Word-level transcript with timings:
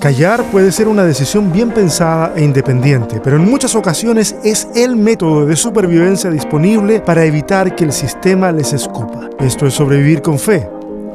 Callar 0.00 0.44
puede 0.52 0.70
ser 0.70 0.86
una 0.86 1.02
decisión 1.02 1.52
bien 1.52 1.72
pensada 1.72 2.32
e 2.36 2.44
independiente, 2.44 3.20
pero 3.20 3.34
en 3.34 3.42
muchas 3.42 3.74
ocasiones 3.74 4.36
es 4.44 4.68
el 4.76 4.94
método 4.94 5.44
de 5.44 5.56
supervivencia 5.56 6.30
disponible 6.30 7.00
para 7.00 7.24
evitar 7.24 7.74
que 7.74 7.82
el 7.82 7.92
sistema 7.92 8.52
les 8.52 8.72
escupa. 8.72 9.28
Esto 9.40 9.66
es 9.66 9.74
Sobrevivir 9.74 10.22
con 10.22 10.38
Fe, 10.38 10.68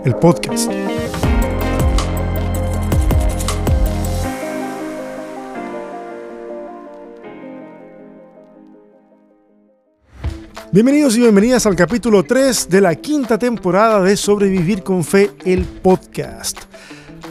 el 0.04 0.16
podcast. 0.16 0.70
Bienvenidos 10.74 11.16
y 11.16 11.22
bienvenidas 11.22 11.66
al 11.66 11.78
capítulo 11.78 12.24
3 12.24 12.68
de 12.68 12.82
la 12.82 12.96
quinta 12.96 13.38
temporada 13.38 14.02
de 14.02 14.18
Sobrevivir 14.18 14.84
con 14.84 15.06
Fe, 15.06 15.32
el 15.46 15.64
podcast. 15.64 16.73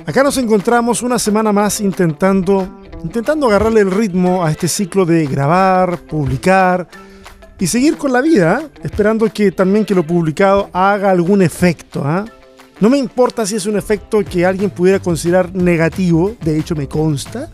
Acá 0.05 0.25
nos 0.25 0.37
encontramos 0.37 1.01
una 1.03 1.17
semana 1.17 1.53
más 1.53 1.81
intentando, 1.81 2.81
intentando 3.05 3.47
agarrarle 3.47 3.83
el 3.83 3.91
ritmo 3.91 4.45
a 4.45 4.51
este 4.51 4.67
ciclo 4.67 5.07
de 5.07 5.27
grabar, 5.27 5.97
publicar 6.01 6.89
y 7.57 7.69
seguir 7.69 7.97
con 7.97 8.13
la 8.13 8.21
vida, 8.21 8.69
esperando 8.83 9.33
que 9.33 9.53
también 9.53 9.85
que 9.85 9.95
lo 9.95 10.05
publicado 10.05 10.69
haga 10.73 11.09
algún 11.09 11.41
efecto. 11.41 12.03
¿ah? 12.05 12.25
No 12.81 12.91
me 12.91 12.99
importa 12.99 13.47
si 13.47 13.55
es 13.55 13.67
un 13.67 13.77
efecto 13.77 14.25
que 14.25 14.45
alguien 14.45 14.71
pudiera 14.71 14.99
considerar 14.99 15.55
negativo, 15.55 16.35
de 16.41 16.59
hecho 16.59 16.75
me 16.75 16.89
consta 16.89 17.49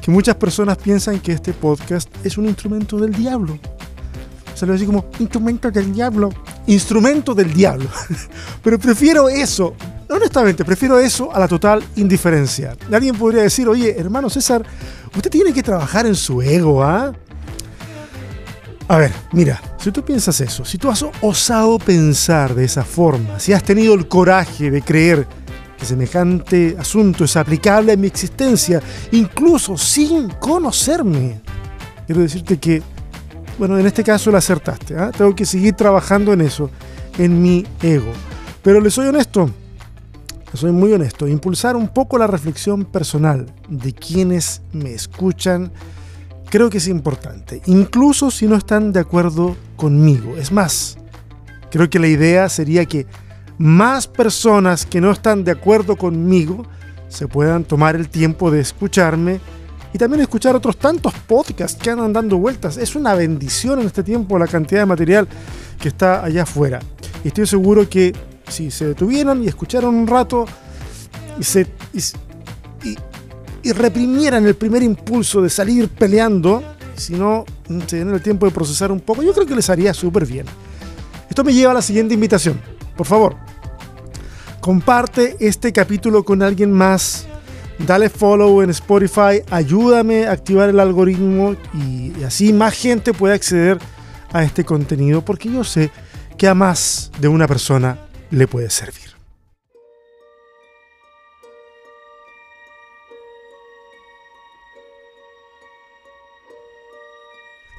que 0.00 0.12
muchas 0.12 0.36
personas 0.36 0.78
piensan 0.78 1.18
que 1.18 1.32
este 1.32 1.52
podcast 1.52 2.08
es 2.24 2.38
un 2.38 2.46
instrumento 2.46 2.98
del 2.98 3.12
diablo. 3.12 3.58
Se 4.54 4.64
lo 4.64 4.74
así 4.74 4.86
como 4.86 5.06
instrumento 5.18 5.72
del 5.72 5.92
diablo. 5.92 6.30
Instrumento 6.68 7.34
del 7.34 7.52
diablo. 7.52 7.88
Pero 8.62 8.78
prefiero 8.78 9.28
eso 9.28 9.74
honestamente, 10.16 10.64
prefiero 10.64 10.98
eso 10.98 11.34
a 11.34 11.38
la 11.38 11.48
total 11.48 11.82
indiferencia. 11.96 12.76
Alguien 12.92 13.16
podría 13.16 13.42
decir, 13.42 13.68
oye, 13.68 13.94
hermano 13.98 14.28
César, 14.28 14.64
usted 15.14 15.30
tiene 15.30 15.52
que 15.52 15.62
trabajar 15.62 16.06
en 16.06 16.14
su 16.14 16.42
ego, 16.42 16.82
¿ah? 16.82 17.12
A 18.88 18.96
ver, 18.96 19.12
mira, 19.32 19.62
si 19.78 19.92
tú 19.92 20.04
piensas 20.04 20.40
eso, 20.40 20.64
si 20.64 20.76
tú 20.76 20.90
has 20.90 21.04
osado 21.20 21.78
pensar 21.78 22.56
de 22.56 22.64
esa 22.64 22.82
forma, 22.82 23.38
si 23.38 23.52
has 23.52 23.62
tenido 23.62 23.94
el 23.94 24.08
coraje 24.08 24.68
de 24.68 24.82
creer 24.82 25.28
que 25.78 25.86
semejante 25.86 26.76
asunto 26.76 27.24
es 27.24 27.36
aplicable 27.36 27.92
a 27.92 27.96
mi 27.96 28.08
existencia, 28.08 28.82
incluso 29.12 29.78
sin 29.78 30.28
conocerme, 30.30 31.40
quiero 32.04 32.22
decirte 32.22 32.58
que, 32.58 32.82
bueno, 33.58 33.78
en 33.78 33.86
este 33.86 34.02
caso 34.02 34.32
lo 34.32 34.38
acertaste, 34.38 34.98
¿ah? 34.98 35.12
tengo 35.16 35.36
que 35.36 35.46
seguir 35.46 35.74
trabajando 35.74 36.32
en 36.32 36.40
eso, 36.40 36.68
en 37.16 37.40
mi 37.40 37.64
ego. 37.80 38.12
Pero 38.60 38.80
le 38.80 38.90
soy 38.90 39.06
honesto, 39.06 39.48
soy 40.56 40.72
muy 40.72 40.92
honesto, 40.92 41.28
impulsar 41.28 41.76
un 41.76 41.88
poco 41.88 42.18
la 42.18 42.26
reflexión 42.26 42.84
personal 42.84 43.46
de 43.68 43.92
quienes 43.92 44.62
me 44.72 44.92
escuchan, 44.92 45.70
creo 46.48 46.70
que 46.70 46.78
es 46.78 46.88
importante, 46.88 47.62
incluso 47.66 48.30
si 48.30 48.46
no 48.46 48.56
están 48.56 48.92
de 48.92 49.00
acuerdo 49.00 49.56
conmigo. 49.76 50.36
Es 50.36 50.50
más, 50.50 50.98
creo 51.70 51.88
que 51.88 51.98
la 51.98 52.08
idea 52.08 52.48
sería 52.48 52.84
que 52.86 53.06
más 53.58 54.06
personas 54.06 54.86
que 54.86 55.00
no 55.00 55.10
están 55.10 55.44
de 55.44 55.52
acuerdo 55.52 55.96
conmigo 55.96 56.64
se 57.08 57.28
puedan 57.28 57.64
tomar 57.64 57.96
el 57.96 58.08
tiempo 58.08 58.50
de 58.50 58.60
escucharme 58.60 59.40
y 59.92 59.98
también 59.98 60.22
escuchar 60.22 60.54
otros 60.54 60.76
tantos 60.76 61.12
podcasts 61.26 61.80
que 61.80 61.90
andan 61.90 62.12
dando 62.12 62.38
vueltas. 62.38 62.76
Es 62.76 62.94
una 62.94 63.14
bendición 63.14 63.80
en 63.80 63.86
este 63.86 64.02
tiempo 64.02 64.38
la 64.38 64.46
cantidad 64.46 64.80
de 64.80 64.86
material 64.86 65.28
que 65.80 65.88
está 65.88 66.24
allá 66.24 66.44
afuera. 66.44 66.80
Y 67.24 67.28
estoy 67.28 67.46
seguro 67.46 67.88
que 67.88 68.14
si 68.50 68.70
se 68.70 68.86
detuvieran 68.86 69.42
y 69.42 69.48
escucharon 69.48 69.94
un 69.94 70.06
rato 70.06 70.46
y, 73.62 73.72
reprimieran 73.72 74.46
el 74.46 74.54
primer 74.56 74.82
impulso 74.82 75.42
de 75.42 75.50
salir 75.50 75.88
peleando, 75.88 76.62
si 76.96 77.14
no 77.14 77.44
se 77.86 77.96
dieran 77.96 78.14
el 78.14 78.22
tiempo 78.22 78.46
de 78.46 78.52
procesar 78.52 78.90
un 78.90 79.00
poco, 79.00 79.22
yo 79.22 79.32
creo 79.32 79.46
que 79.46 79.54
les 79.54 79.70
haría 79.70 79.94
súper 79.94 80.26
bien. 80.26 80.46
Esto 81.28 81.44
me 81.44 81.54
lleva 81.54 81.70
a 81.72 81.74
la 81.74 81.82
siguiente 81.82 82.14
invitación. 82.14 82.60
Por 82.96 83.06
favor, 83.06 83.36
comparte 84.60 85.36
este 85.40 85.72
capítulo 85.72 86.24
con 86.24 86.42
alguien 86.42 86.72
más. 86.72 87.26
Dale 87.86 88.10
follow 88.10 88.60
en 88.60 88.70
Spotify, 88.70 89.42
ayúdame 89.50 90.26
a 90.26 90.32
activar 90.32 90.68
el 90.68 90.80
algoritmo 90.80 91.56
y 91.72 92.12
así 92.24 92.52
más 92.52 92.74
gente 92.74 93.14
puede 93.14 93.34
acceder 93.34 93.78
a 94.32 94.44
este 94.44 94.64
contenido 94.64 95.24
porque 95.24 95.50
yo 95.50 95.64
sé 95.64 95.90
que 96.36 96.46
a 96.46 96.54
más 96.54 97.10
de 97.20 97.28
una 97.28 97.46
persona 97.46 98.09
le 98.30 98.46
puede 98.46 98.70
servir. 98.70 99.10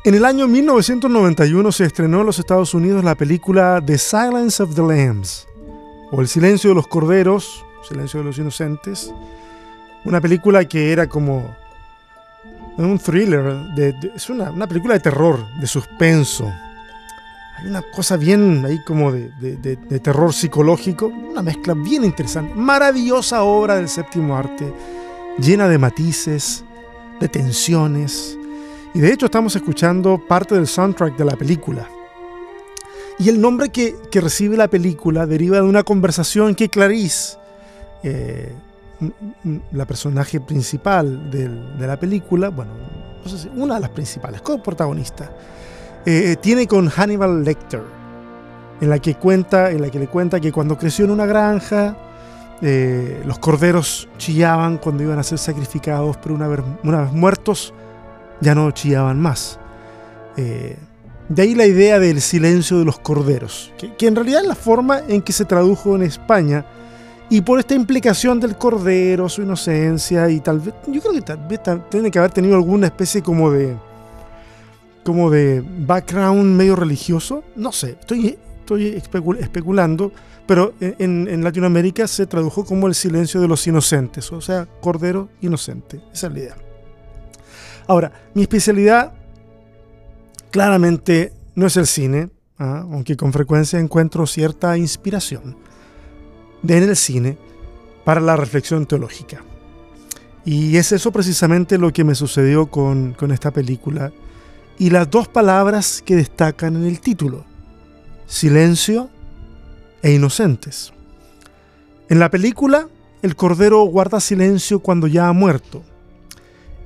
En 0.04 0.16
el 0.16 0.26
año 0.26 0.48
1991 0.48 1.72
se 1.72 1.86
estrenó 1.86 2.22
en 2.22 2.26
los 2.26 2.40
Estados 2.40 2.74
Unidos 2.74 3.04
la 3.04 3.14
película 3.14 3.80
The 3.86 4.00
Silence 4.00 4.62
of 4.64 4.74
the 4.74 4.82
Lambs, 4.82 5.48
o 6.12 6.22
El 6.22 6.28
silencio 6.28 6.72
de 6.72 6.76
los 6.76 6.88
corderos, 6.88 7.64
Silencio 7.88 8.20
de 8.20 8.26
los 8.26 8.38
inocentes, 8.38 9.14
una 10.04 10.20
película 10.20 10.66
que 10.66 10.92
era 10.92 11.08
como 11.08 11.56
un 12.78 12.98
thriller, 12.98 13.44
es 14.16 14.30
una, 14.30 14.50
una 14.50 14.68
película 14.68 14.96
de 14.96 15.02
terror, 15.02 15.40
de 15.60 15.68
suspenso, 15.68 16.52
hay 17.62 17.68
una 17.68 17.82
cosa 17.82 18.18
bien 18.18 18.64
ahí 18.66 18.80
como 18.84 19.12
de, 19.12 19.78
terror 20.02 20.34
psicológico, 20.34 21.08
una 21.08 21.42
mezcla 21.42 21.74
bien 21.74 22.04
interesante, 22.04 22.54
maravillosa 22.56 23.44
obra 23.44 23.76
del 23.76 23.88
séptimo 23.88 24.36
arte, 24.36 24.74
llena 25.38 25.68
de 25.68 25.78
matices, 25.78 26.64
de 27.20 27.28
tensiones, 27.28 28.38
y 28.94 29.00
de 29.00 29.14
hecho 29.14 29.28
estamos 29.28 29.56
escuchando 29.56 30.20
parte 30.28 30.56
del 30.56 30.68
soundtrack 30.68 31.18
de 31.18 31.26
la 31.26 31.36
película. 31.36 31.88
Y 33.20 33.30
el 33.30 33.40
nombre 33.40 33.70
que, 33.70 33.96
recibe 34.14 34.58
la 34.58 34.68
película 34.68 35.28
deriva 35.28 35.58
de 35.58 35.64
una 35.64 35.84
conversación 35.84 36.56
que 36.56 36.70
Clarice, 36.70 37.38
eh, 38.04 38.54
la 39.72 39.86
personaje 39.86 40.40
principal 40.42 41.30
de, 41.30 41.88
la 41.88 42.00
película, 42.00 42.50
bueno, 42.50 42.72
no 43.24 43.30
sé 43.30 43.38
si 43.38 43.50
una 43.56 43.76
de 43.76 43.82
las 43.82 43.92
principales, 43.92 44.42
como 44.42 44.64
protagonista, 44.64 45.32
eh, 46.06 46.36
tiene 46.42 46.68
con 46.68 46.90
Hannibal 46.90 47.44
Lecter, 47.44 47.84
en 48.82 48.90
la 48.90 49.00
que 49.00 49.16
cuenta, 49.16 49.70
en 49.72 49.82
la 49.82 49.90
que 49.90 50.00
le 50.00 50.08
cuenta 50.08 50.40
que 50.40 50.52
cuando 50.52 50.78
creció 50.78 51.06
en 51.06 51.12
una 51.12 51.28
granja, 51.28 51.96
eh, 52.64 53.22
los 53.26 53.40
corderos 53.40 54.08
chillaban 54.18 54.78
cuando 54.78 55.04
iban 55.04 55.20
a 55.20 55.24
ser 55.24 55.38
sacrificados, 55.38 56.18
pero 56.18 56.36
una 56.36 56.48
vez, 56.48 57.12
muertos 57.12 57.74
ya 58.40 58.56
no 58.56 58.72
chillaban 58.72 59.20
más. 59.20 59.60
Eh, 60.38 60.78
de 61.30 61.42
ahí 61.42 61.56
la 61.56 61.66
idea 61.66 62.00
del 62.00 62.20
silencio 62.20 62.80
de 62.80 62.86
los 62.86 63.00
corderos, 63.00 63.72
que, 63.78 64.08
en 64.08 64.16
realidad 64.16 64.42
es 64.42 64.48
la 64.48 64.56
forma 64.56 65.02
en 65.08 65.22
que 65.22 65.34
se 65.34 65.46
tradujo 65.46 65.96
en 65.96 66.02
España, 66.02 66.66
y 67.30 67.42
por 67.42 67.60
esta 67.60 67.76
implicación 67.76 68.40
del 68.40 68.58
cordero, 68.58 69.30
su 69.30 69.44
inocencia, 69.44 70.30
y 70.30 70.40
tal 70.40 70.60
vez, 70.60 70.74
yo 70.88 71.00
creo 71.00 71.14
que 71.14 71.22
tal 71.22 71.48
vez 71.48 71.62
tiene 71.90 72.10
que 72.10 72.20
haber 72.20 72.32
tenido 72.32 72.56
alguna 72.56 72.88
especie 72.88 73.22
como 73.22 73.52
de, 73.52 73.78
como 75.04 75.30
de 75.30 75.62
background 75.62 76.56
medio 76.56 76.76
religioso. 76.76 77.44
No 77.56 77.72
sé, 77.72 77.98
estoy, 78.00 78.38
estoy 78.60 79.00
especulando, 79.40 80.12
pero 80.46 80.74
en, 80.80 81.44
Latinoamérica 81.44 82.08
se 82.08 82.26
tradujo 82.26 82.66
como 82.66 82.88
el 82.88 82.96
silencio 82.96 83.42
de 83.42 83.48
los 83.48 83.66
inocentes, 83.68 84.32
o 84.32 84.42
sea, 84.42 84.68
cordero 84.82 85.30
inocente. 85.42 86.02
Esa 86.14 86.28
es 86.28 86.34
la 86.34 86.40
idea. 86.40 86.56
Ahora, 87.88 88.12
mi 88.34 88.44
especialidad 88.44 89.14
claramente 90.50 91.34
no 91.56 91.68
es 91.68 91.78
el 91.78 91.88
cine, 91.88 92.30
¿ah? 92.60 92.86
aunque 92.92 93.18
con 93.18 93.34
frecuencia 93.34 93.80
encuentro 93.80 94.28
cierta 94.28 94.78
inspiración 94.78 95.58
en 96.68 96.84
el 96.84 96.96
cine 96.96 97.38
para 98.06 98.22
la 98.22 98.36
reflexión 98.36 98.86
teológica. 98.86 99.44
Y 100.44 100.78
es 100.78 100.92
eso 100.92 101.12
precisamente 101.12 101.78
lo 101.78 101.94
que 101.94 102.04
me 102.04 102.16
sucedió 102.16 102.68
con, 102.68 103.14
con 103.14 103.32
esta 103.32 103.52
película 103.52 104.12
y 104.82 104.90
las 104.90 105.12
dos 105.12 105.28
palabras 105.28 106.02
que 106.04 106.16
destacan 106.16 106.76
en 106.76 106.86
el 106.86 107.02
título, 107.02 107.46
silencio 108.26 109.12
e 110.02 110.12
inocentes. 110.12 110.92
En 112.10 112.18
la 112.18 112.32
película, 112.32 112.88
el 113.22 113.36
cordero 113.36 113.84
guarda 113.84 114.20
silencio 114.20 114.80
cuando 114.80 115.06
ya 115.06 115.28
ha 115.28 115.34
muerto. 115.34 115.84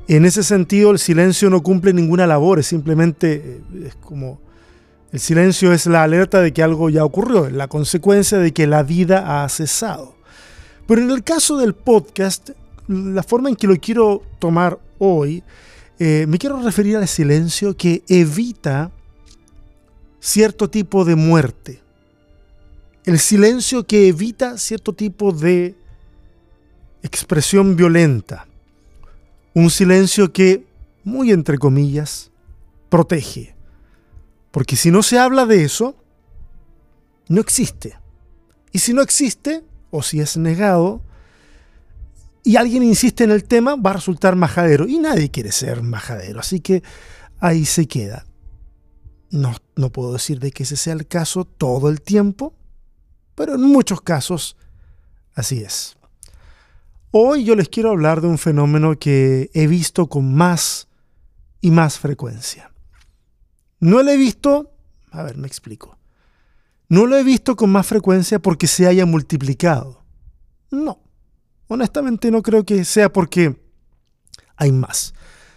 En 0.10 0.26
ese 0.26 0.44
sentido, 0.44 0.92
el 0.92 1.00
silencio 1.00 1.50
no 1.50 1.64
cumple 1.64 1.94
ninguna 1.94 2.28
labor, 2.28 2.60
es 2.60 2.68
simplemente 2.68 3.62
eh, 3.74 3.86
es 3.86 3.96
como 3.96 4.42
el 5.14 5.22
silencio 5.22 5.72
es 5.72 5.86
la 5.86 6.04
alerta 6.04 6.42
de 6.42 6.52
que 6.52 6.64
algo 6.64 6.90
ya 6.90 7.06
ocurrió, 7.06 7.50
la 7.50 7.70
consecuencia 7.70 8.40
de 8.40 8.52
que 8.52 8.68
la 8.68 8.84
vida 8.84 9.42
ha 9.42 9.48
cesado. 9.48 10.18
Pero 10.86 11.02
en 11.02 11.12
el 11.12 11.24
caso 11.24 11.56
del 11.58 11.74
podcast, 11.74 12.50
la 12.90 13.24
forma 13.24 13.48
en 13.48 13.56
que 13.56 13.68
lo 13.68 13.78
quiero 13.78 14.22
tomar 14.40 14.80
hoy 15.00 15.44
eh, 16.00 16.26
me 16.28 16.38
quiero 16.38 16.62
referir 16.62 16.98
al 16.98 17.08
silencio 17.08 17.78
que 17.78 18.04
evita 18.08 18.92
cierto 20.20 20.70
tipo 20.70 21.06
de 21.06 21.16
muerte. 21.16 21.82
El 23.06 23.20
silencio 23.20 23.86
que 23.86 24.08
evita 24.08 24.58
cierto 24.58 24.94
tipo 24.94 25.32
de 25.32 25.76
expresión 27.04 27.76
violenta. 27.76 28.48
Un 29.54 29.70
silencio 29.70 30.34
que, 30.34 30.66
muy 31.04 31.32
entre 31.32 31.58
comillas, 31.58 32.32
protege. 32.90 33.56
Porque 34.52 34.76
si 34.76 34.90
no 34.90 35.04
se 35.04 35.20
habla 35.20 35.46
de 35.46 35.64
eso, 35.64 35.96
no 37.30 37.40
existe. 37.40 37.98
Y 38.72 38.80
si 38.80 38.94
no 38.94 39.02
existe, 39.02 39.64
o 39.92 40.02
si 40.02 40.20
es 40.20 40.36
negado, 40.36 41.02
y 42.46 42.58
alguien 42.58 42.84
insiste 42.84 43.24
en 43.24 43.32
el 43.32 43.44
tema, 43.44 43.76
va 43.76 43.90
a 43.90 43.94
resultar 43.94 44.36
majadero. 44.36 44.88
Y 44.88 45.00
nadie 45.00 45.32
quiere 45.32 45.52
ser 45.52 45.82
majadero. 45.82 46.40
Así 46.40 46.60
que 46.60 46.84
ahí 47.40 47.66
se 47.66 47.88
queda. 47.88 48.28
No, 49.32 49.56
no 49.76 49.92
puedo 49.92 50.14
decir 50.14 50.40
de 50.40 50.52
que 50.52 50.62
ese 50.62 50.78
sea 50.78 50.94
el 50.94 51.08
caso 51.08 51.44
todo 51.44 51.90
el 51.90 52.02
tiempo, 52.02 52.54
pero 53.34 53.56
en 53.56 53.62
muchos 53.62 54.00
casos 54.00 54.56
así 55.34 55.64
es. 55.64 55.98
Hoy 57.10 57.46
yo 57.46 57.56
les 57.56 57.68
quiero 57.68 57.90
hablar 57.90 58.22
de 58.22 58.28
un 58.28 58.38
fenómeno 58.38 59.00
que 59.00 59.50
he 59.56 59.66
visto 59.66 60.08
con 60.08 60.36
más 60.36 60.88
y 61.62 61.72
más 61.72 61.98
frecuencia. 61.98 62.72
No 63.80 64.04
lo 64.04 64.12
he 64.12 64.18
visto, 64.18 64.72
a 65.10 65.24
ver, 65.24 65.36
me 65.38 65.48
explico. 65.48 65.98
No 66.90 67.08
lo 67.08 67.18
he 67.18 67.24
visto 67.24 67.56
con 67.56 67.72
más 67.72 67.88
frecuencia 67.88 68.38
porque 68.38 68.68
se 68.68 68.86
haya 68.86 69.08
multiplicado. 69.08 70.04
No, 70.70 71.05
honestamente 71.68 72.32
no 72.32 72.42
creo 72.42 72.64
que 72.64 72.86
sea 72.86 73.12
porque 73.12 73.60
hay 74.56 74.72
más. 74.72 75.14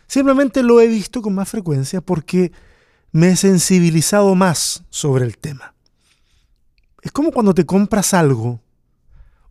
Simplemente 0.06 0.62
lo 0.62 0.80
he 0.80 0.86
visto 0.86 1.22
con 1.22 1.34
más 1.34 1.48
frecuencia 1.48 2.00
porque 2.00 2.52
me 3.12 3.30
he 3.30 3.36
sensibilizado 3.36 4.34
más 4.34 4.84
sobre 4.90 5.24
el 5.24 5.38
tema. 5.38 5.74
Es 7.02 7.12
como 7.12 7.30
cuando 7.30 7.54
te 7.54 7.66
compras 7.66 8.14
algo, 8.14 8.60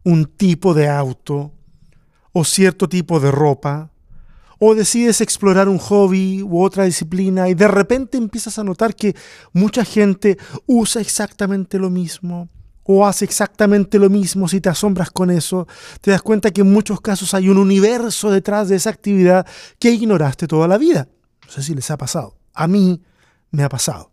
un 0.03 0.25
tipo 0.25 0.73
de 0.73 0.87
auto, 0.87 1.53
o 2.31 2.43
cierto 2.43 2.87
tipo 2.87 3.19
de 3.19 3.31
ropa, 3.31 3.91
o 4.59 4.75
decides 4.75 5.21
explorar 5.21 5.69
un 5.69 5.77
hobby 5.77 6.41
u 6.41 6.61
otra 6.61 6.85
disciplina 6.85 7.49
y 7.49 7.53
de 7.53 7.67
repente 7.67 8.17
empiezas 8.17 8.57
a 8.57 8.63
notar 8.63 8.95
que 8.95 9.15
mucha 9.53 9.85
gente 9.85 10.37
usa 10.65 11.01
exactamente 11.01 11.77
lo 11.77 11.89
mismo 11.89 12.49
o 12.87 13.05
hace 13.05 13.25
exactamente 13.25 13.99
lo 13.99 14.09
mismo, 14.09 14.47
si 14.47 14.61
te 14.61 14.69
asombras 14.69 15.11
con 15.11 15.29
eso, 15.29 15.67
te 16.01 16.11
das 16.11 16.21
cuenta 16.21 16.51
que 16.51 16.61
en 16.61 16.71
muchos 16.71 17.01
casos 17.01 17.33
hay 17.33 17.49
un 17.49 17.57
universo 17.57 18.31
detrás 18.31 18.69
de 18.69 18.77
esa 18.77 18.89
actividad 18.89 19.45
que 19.77 19.91
ignoraste 19.91 20.47
toda 20.47 20.67
la 20.67 20.77
vida. 20.77 21.07
No 21.45 21.51
sé 21.51 21.61
si 21.61 21.75
les 21.75 21.91
ha 21.91 21.97
pasado. 21.97 22.37
A 22.53 22.67
mí 22.67 23.01
me 23.51 23.63
ha 23.63 23.69
pasado. 23.69 24.11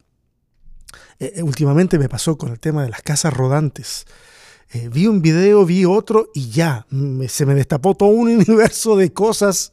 Eh, 1.19 1.35
eh, 1.37 1.43
últimamente 1.43 1.99
me 1.99 2.09
pasó 2.09 2.37
con 2.37 2.51
el 2.51 2.59
tema 2.59 2.83
de 2.83 2.91
las 2.91 3.03
casas 3.03 3.33
rodantes. 3.33 4.07
Eh, 4.73 4.89
vi 4.93 5.07
un 5.07 5.23
video, 5.23 5.65
vi 5.65 5.85
otro 5.85 6.31
y 6.35 6.51
ya, 6.51 6.87
se 7.29 7.47
me 7.47 7.55
destapó 7.55 7.95
todo 7.95 8.09
un 8.09 8.29
universo 8.37 8.97
de 8.97 9.13
cosas 9.13 9.73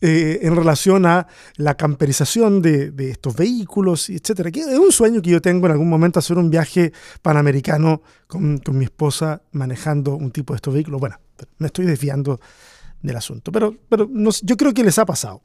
eh, 0.00 0.40
en 0.42 0.54
relación 0.54 1.06
a 1.06 1.26
la 1.56 1.76
camperización 1.76 2.62
de, 2.62 2.92
estos 3.10 3.34
vehículos, 3.34 4.08
etcétera. 4.10 4.50
Que 4.50 4.60
es 4.60 4.78
un 4.78 4.92
sueño 4.92 5.20
que 5.20 5.30
yo 5.30 5.40
tengo 5.40 5.66
en 5.66 5.72
algún 5.72 5.88
momento 5.88 6.18
hacer 6.20 6.38
un 6.38 6.50
viaje 6.50 6.92
panamericano 7.20 8.02
con, 8.26 8.60
mi 8.72 8.84
esposa 8.84 9.42
manejando 9.52 10.14
un 10.14 10.30
tipo 10.30 10.52
de 10.52 10.56
estos 10.56 10.72
vehículos. 10.72 11.00
Bueno, 11.00 11.16
me 11.58 11.66
estoy 11.66 11.86
desviando 11.86 12.40
del 13.02 13.16
asunto, 13.16 13.50
pero, 13.50 13.76
pero 13.88 14.08
yo 14.42 14.56
creo 14.56 14.72
que 14.72 14.84
les 14.84 14.98
ha 14.98 15.06
pasado. 15.06 15.42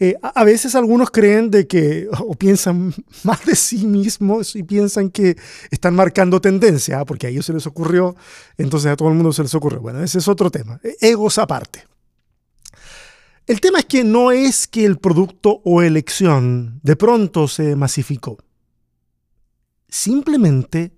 Eh, 0.00 0.16
a, 0.22 0.44
veces 0.44 0.76
algunos 0.76 1.10
creen 1.10 1.50
de 1.50 1.66
que, 1.66 2.08
o 2.20 2.34
piensan 2.34 2.94
más 3.24 3.44
de 3.44 3.56
sí 3.56 3.86
mismos 3.86 4.54
y 4.54 4.62
piensan 4.62 5.10
que 5.10 5.36
están 5.70 5.94
marcando 5.94 6.40
tendencia, 6.40 7.00
¿ah? 7.00 7.04
porque 7.04 7.26
a 7.26 7.30
ellos 7.30 7.46
se 7.46 7.52
les 7.52 7.66
ocurrió, 7.66 8.14
entonces 8.58 8.92
a 8.92 8.96
todo 8.96 9.08
el 9.08 9.14
mundo 9.14 9.32
se 9.32 9.42
les 9.42 9.54
ocurrió. 9.54 9.80
Bueno, 9.80 10.02
ese 10.02 10.18
es 10.18 10.28
otro 10.28 10.50
tema. 10.50 10.78
E, 10.84 10.96
egos 11.00 11.38
aparte. 11.38 11.84
El 13.48 13.62
tema 13.62 13.78
es 13.78 13.86
que 13.86 14.04
no 14.04 14.30
es 14.30 14.68
que 14.68 14.84
el 14.84 14.98
producto 14.98 15.62
o 15.64 15.80
elección 15.80 16.80
de 16.82 16.96
pronto 16.96 17.48
se 17.48 17.76
masificó. 17.76 18.36
Simplemente 19.88 20.94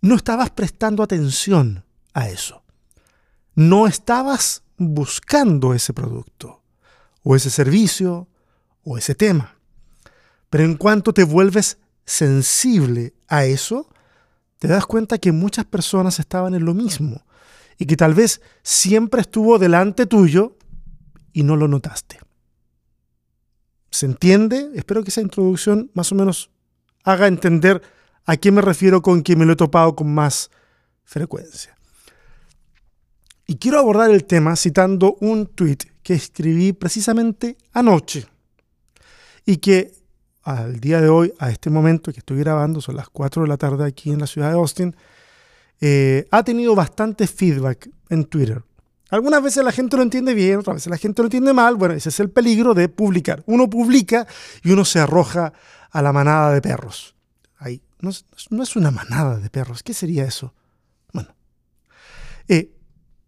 no 0.00 0.14
estabas 0.14 0.48
prestando 0.48 1.02
atención 1.02 1.84
a 2.14 2.30
eso. 2.30 2.64
No 3.54 3.86
estabas 3.86 4.62
buscando 4.78 5.74
ese 5.74 5.92
producto 5.92 6.62
o 7.22 7.36
ese 7.36 7.50
servicio 7.50 8.28
o 8.82 8.96
ese 8.96 9.14
tema. 9.14 9.58
Pero 10.48 10.64
en 10.64 10.76
cuanto 10.76 11.12
te 11.12 11.22
vuelves 11.22 11.76
sensible 12.06 13.12
a 13.28 13.44
eso, 13.44 13.90
te 14.58 14.68
das 14.68 14.86
cuenta 14.86 15.18
que 15.18 15.32
muchas 15.32 15.66
personas 15.66 16.18
estaban 16.18 16.54
en 16.54 16.64
lo 16.64 16.72
mismo 16.72 17.26
y 17.76 17.84
que 17.84 17.98
tal 17.98 18.14
vez 18.14 18.40
siempre 18.62 19.20
estuvo 19.20 19.58
delante 19.58 20.06
tuyo 20.06 20.56
y 21.32 21.42
no 21.42 21.56
lo 21.56 21.68
notaste. 21.68 22.18
¿Se 23.90 24.06
entiende? 24.06 24.70
Espero 24.74 25.02
que 25.02 25.10
esa 25.10 25.20
introducción 25.20 25.90
más 25.94 26.10
o 26.12 26.14
menos 26.14 26.50
haga 27.04 27.26
entender 27.26 27.82
a 28.24 28.36
qué 28.36 28.50
me 28.50 28.62
refiero 28.62 29.02
con 29.02 29.22
que 29.22 29.36
me 29.36 29.44
lo 29.44 29.52
he 29.52 29.56
topado 29.56 29.94
con 29.94 30.12
más 30.12 30.50
frecuencia. 31.04 31.76
Y 33.46 33.56
quiero 33.56 33.78
abordar 33.78 34.10
el 34.10 34.24
tema 34.24 34.56
citando 34.56 35.16
un 35.20 35.46
tweet 35.46 35.78
que 36.02 36.14
escribí 36.14 36.72
precisamente 36.72 37.58
anoche 37.72 38.26
y 39.44 39.58
que 39.58 39.92
al 40.42 40.80
día 40.80 41.00
de 41.00 41.08
hoy, 41.08 41.32
a 41.38 41.50
este 41.50 41.70
momento 41.70 42.12
que 42.12 42.20
estoy 42.20 42.38
grabando, 42.38 42.80
son 42.80 42.96
las 42.96 43.08
4 43.08 43.42
de 43.42 43.48
la 43.48 43.56
tarde 43.56 43.84
aquí 43.84 44.10
en 44.10 44.18
la 44.18 44.26
ciudad 44.26 44.48
de 44.48 44.54
Austin, 44.54 44.96
eh, 45.80 46.26
ha 46.30 46.42
tenido 46.42 46.74
bastante 46.74 47.26
feedback 47.26 47.90
en 48.08 48.24
Twitter. 48.24 48.62
Algunas 49.12 49.42
veces 49.42 49.62
la 49.62 49.72
gente 49.72 49.98
lo 49.98 50.02
entiende 50.02 50.32
bien, 50.32 50.60
otras 50.60 50.76
veces 50.76 50.90
la 50.90 50.96
gente 50.96 51.20
lo 51.20 51.26
entiende 51.26 51.52
mal. 51.52 51.76
Bueno, 51.76 51.92
ese 51.92 52.08
es 52.08 52.18
el 52.18 52.30
peligro 52.30 52.72
de 52.72 52.88
publicar. 52.88 53.42
Uno 53.44 53.68
publica 53.68 54.26
y 54.64 54.70
uno 54.70 54.86
se 54.86 55.00
arroja 55.00 55.52
a 55.90 56.00
la 56.00 56.14
manada 56.14 56.50
de 56.50 56.62
perros. 56.62 57.14
Ahí, 57.58 57.82
no, 58.00 58.08
es 58.08 58.74
una 58.74 58.90
manada 58.90 59.38
de 59.38 59.50
perros. 59.50 59.82
¿Qué 59.82 59.92
sería 59.92 60.24
eso? 60.24 60.54
Bueno, 61.12 61.28
eh, 62.48 62.72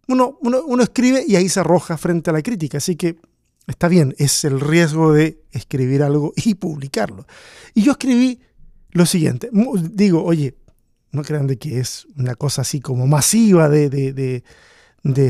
uno, 0.08 0.82
escribe 0.82 1.22
y 1.28 1.36
ahí 1.36 1.50
se 1.50 1.60
arroja 1.60 1.98
frente 1.98 2.30
a 2.30 2.32
la 2.32 2.40
crítica. 2.40 2.78
Así 2.78 2.96
que 2.96 3.18
está 3.66 3.86
bien, 3.86 4.14
es 4.16 4.42
el 4.44 4.60
riesgo 4.60 5.12
de 5.12 5.42
escribir 5.50 6.02
algo 6.02 6.32
y 6.34 6.54
publicarlo. 6.54 7.26
Y 7.74 7.82
yo 7.82 7.92
escribí 7.92 8.40
lo 8.92 9.04
siguiente. 9.04 9.50
Digo, 9.52 10.24
oye, 10.24 10.56
no 11.12 11.22
crean 11.24 11.46
de 11.46 11.58
que 11.58 11.78
es 11.78 12.06
una 12.16 12.36
cosa 12.36 12.62
así 12.62 12.80
como 12.80 13.06
masiva 13.06 13.68
de, 13.68 14.42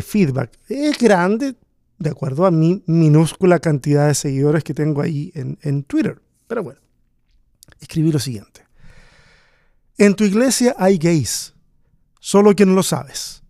feedback. 0.02 0.58
Es 0.68 0.98
grande, 0.98 1.56
de 1.98 2.10
acuerdo 2.10 2.46
a 2.46 2.50
mi 2.50 2.82
minúscula 2.86 3.58
cantidad 3.58 4.08
de 4.08 4.14
seguidores 4.14 4.64
que 4.64 4.74
tengo 4.74 5.02
ahí 5.02 5.32
en, 5.34 5.58
en 5.62 5.84
Twitter. 5.84 6.20
Pero 6.46 6.62
bueno, 6.62 6.80
escribí 7.80 8.12
lo 8.12 8.18
siguiente. 8.18 8.62
En 9.98 10.14
tu 10.14 10.24
iglesia 10.24 10.74
hay 10.78 10.98
gays, 10.98 11.54
solo 12.20 12.54
que 12.54 12.66
no 12.66 12.74
lo 12.74 12.82
sabes 12.82 13.44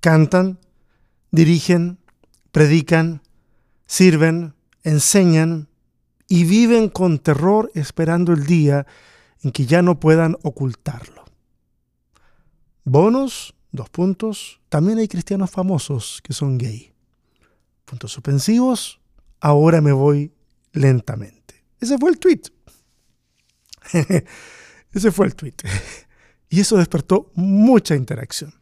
cantan, 0.00 0.58
dirigen, 1.30 1.98
predican, 2.52 3.22
sirven, 3.86 4.54
enseñan 4.82 5.68
y 6.28 6.44
viven 6.44 6.88
con 6.88 7.18
terror 7.18 7.70
esperando 7.74 8.32
el 8.32 8.46
día 8.46 8.86
en 9.42 9.52
que 9.52 9.66
ya 9.66 9.82
no 9.82 10.00
puedan 10.00 10.36
ocultarlo. 10.42 11.24
Bonos, 12.84 13.54
dos 13.78 13.88
puntos, 13.88 14.60
también 14.68 14.98
hay 14.98 15.08
cristianos 15.08 15.50
famosos 15.50 16.20
que 16.22 16.34
son 16.34 16.58
gay. 16.58 16.92
Puntos 17.84 18.12
suspensivos, 18.12 19.00
ahora 19.40 19.80
me 19.80 19.92
voy 19.92 20.32
lentamente. 20.72 21.64
Ese 21.80 21.96
fue 21.96 22.10
el 22.10 22.18
tweet. 22.18 22.42
Ese 24.92 25.10
fue 25.10 25.26
el 25.26 25.34
tweet. 25.34 25.54
Y 26.50 26.60
eso 26.60 26.78
despertó 26.78 27.30
mucha 27.34 27.94
interacción. 27.94 28.54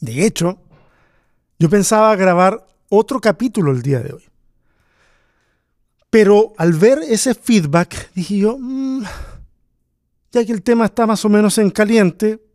De 0.00 0.26
hecho, 0.26 0.60
yo 1.60 1.70
pensaba 1.70 2.16
grabar 2.16 2.66
otro 2.88 3.20
capítulo 3.20 3.70
el 3.70 3.82
día 3.82 4.00
de 4.00 4.14
hoy. 4.14 4.24
Pero 6.10 6.54
al 6.58 6.72
ver 6.72 6.98
ese 7.08 7.34
feedback, 7.34 8.10
dije 8.14 8.38
yo, 8.38 8.58
mm, 8.58 9.04
ya 10.32 10.44
que 10.44 10.50
el 10.50 10.64
tema 10.64 10.86
está 10.86 11.06
más 11.06 11.24
o 11.24 11.28
menos 11.28 11.56
en 11.58 11.70
caliente, 11.70 12.45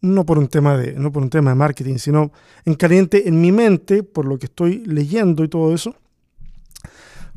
no 0.00 0.24
por 0.24 0.38
un 0.38 0.48
tema 0.48 0.76
de, 0.76 0.92
no 0.92 1.10
por 1.12 1.22
un 1.22 1.30
tema 1.30 1.50
de 1.50 1.56
marketing, 1.56 1.96
sino 1.98 2.32
en 2.64 2.74
caliente 2.74 3.28
en 3.28 3.40
mi 3.40 3.52
mente, 3.52 4.02
por 4.02 4.26
lo 4.26 4.38
que 4.38 4.46
estoy 4.46 4.84
leyendo 4.86 5.44
y 5.44 5.48
todo 5.48 5.74
eso, 5.74 5.94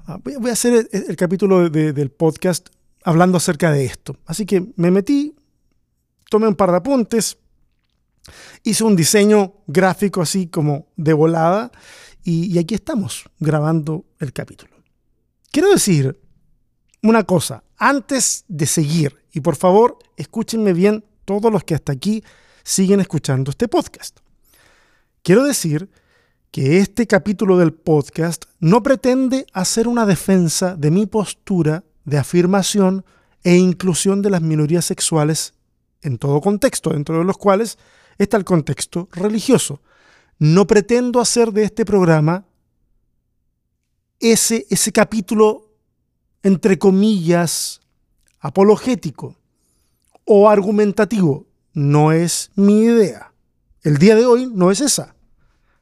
ah, 0.07 0.19
voy 0.23 0.49
a 0.49 0.53
hacer 0.53 0.89
el, 0.91 1.15
capítulo 1.15 1.69
del 1.69 2.11
podcast 2.11 2.69
hablando 3.03 3.37
acerca 3.37 3.71
de 3.71 3.85
esto. 3.85 4.17
Así 4.25 4.45
que 4.45 4.65
me 4.75 4.91
metí, 4.91 5.35
tomé 6.29 6.47
un 6.47 6.55
par 6.55 6.71
de 6.71 6.77
apuntes, 6.77 7.37
Hice 8.63 8.83
un 8.83 8.95
diseño 8.95 9.53
gráfico 9.67 10.21
así 10.21 10.47
como 10.47 10.87
de 10.95 11.13
volada 11.13 11.71
y, 12.23 12.57
aquí 12.59 12.75
estamos 12.75 13.25
grabando 13.39 14.05
el 14.19 14.33
capítulo. 14.33 14.75
Quiero 15.51 15.71
decir 15.71 16.19
una 17.01 17.23
cosa 17.23 17.63
antes 17.77 18.45
de 18.47 18.65
seguir 18.65 19.17
y 19.31 19.39
por 19.39 19.55
favor 19.55 19.97
escúchenme 20.17 20.73
bien 20.73 21.03
todos 21.25 21.51
los 21.51 21.63
que 21.63 21.75
hasta 21.75 21.93
aquí 21.93 22.23
siguen 22.63 22.99
escuchando 22.99 23.51
este 23.51 23.67
podcast. 23.67 24.19
Quiero 25.21 25.43
decir 25.43 25.89
que 26.51 26.79
este 26.79 27.05
capítulo 27.07 27.57
del 27.57 27.73
podcast 27.73 28.45
no 28.59 28.81
pretende 28.81 29.45
hacer 29.53 29.87
una 29.87 30.05
defensa 30.05 30.75
de 30.75 30.91
mi 30.91 31.05
postura 31.05 31.83
de 32.05 32.17
afirmación 32.17 33.05
e 33.43 33.55
inclusión 33.55 34.21
de 34.21 34.29
las 34.29 34.41
minorías 34.41 34.85
sexuales 34.85 35.53
en 36.01 36.17
todo 36.17 36.41
contexto, 36.41 36.91
dentro 36.91 37.17
de 37.19 37.23
los 37.23 37.37
cuales 37.37 37.77
está 38.17 38.37
el 38.37 38.45
contexto 38.45 39.09
religioso. 39.11 39.81
No 40.39 40.65
pretendo 40.67 41.19
hacer 41.19 41.51
de 41.51 41.63
este 41.63 41.85
programa 41.85 42.45
ese, 44.19 44.65
ese 44.69 44.91
capítulo, 44.91 45.71
entre 46.43 46.79
comillas, 46.79 47.81
apologético 48.39 49.35
o 50.25 50.49
argumentativo. 50.49 51.45
No 51.73 52.11
es 52.11 52.51
mi 52.55 52.81
idea. 52.83 53.33
El 53.83 53.97
día 53.97 54.15
de 54.15 54.25
hoy 54.25 54.51
no 54.53 54.71
es 54.71 54.81
esa. 54.81 55.15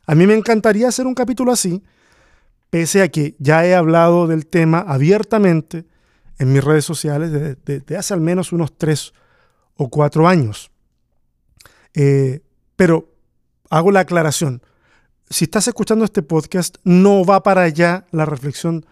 A 0.06 0.16
mí 0.16 0.26
me 0.28 0.36
encantaría 0.36 0.88
hacer 0.88 1.06
un 1.06 1.16
capítulo 1.16 1.52
así, 1.52 1.84
pese 2.70 3.02
a 3.02 3.10
que 3.10 3.36
ya 3.40 3.66
he 3.66 3.76
hablado 3.76 4.28
del 4.28 4.48
tema 4.48 4.80
abiertamente 4.80 5.86
en 6.40 6.54
mis 6.54 6.64
redes 6.64 6.86
sociales 6.86 7.32
desde, 7.66 7.98
hace 7.98 8.14
al 8.14 8.22
menos 8.22 8.54
unos 8.54 8.78
tres 8.78 9.14
o 9.76 9.90
cuatro 9.90 10.28
años. 10.28 10.72
Eh, 11.94 12.42
pero 12.76 13.14
hago 13.70 13.92
la 13.92 14.02
aclaración. 14.02 14.62
Si 15.30 15.46
estás 15.46 15.68
escuchando 15.68 16.06
este 16.06 16.22
podcast, 16.22 16.78
no 16.84 17.26
va 17.26 17.44
para 17.44 17.64
allá 17.64 18.06
la 18.12 18.26
reflexión 18.26 18.86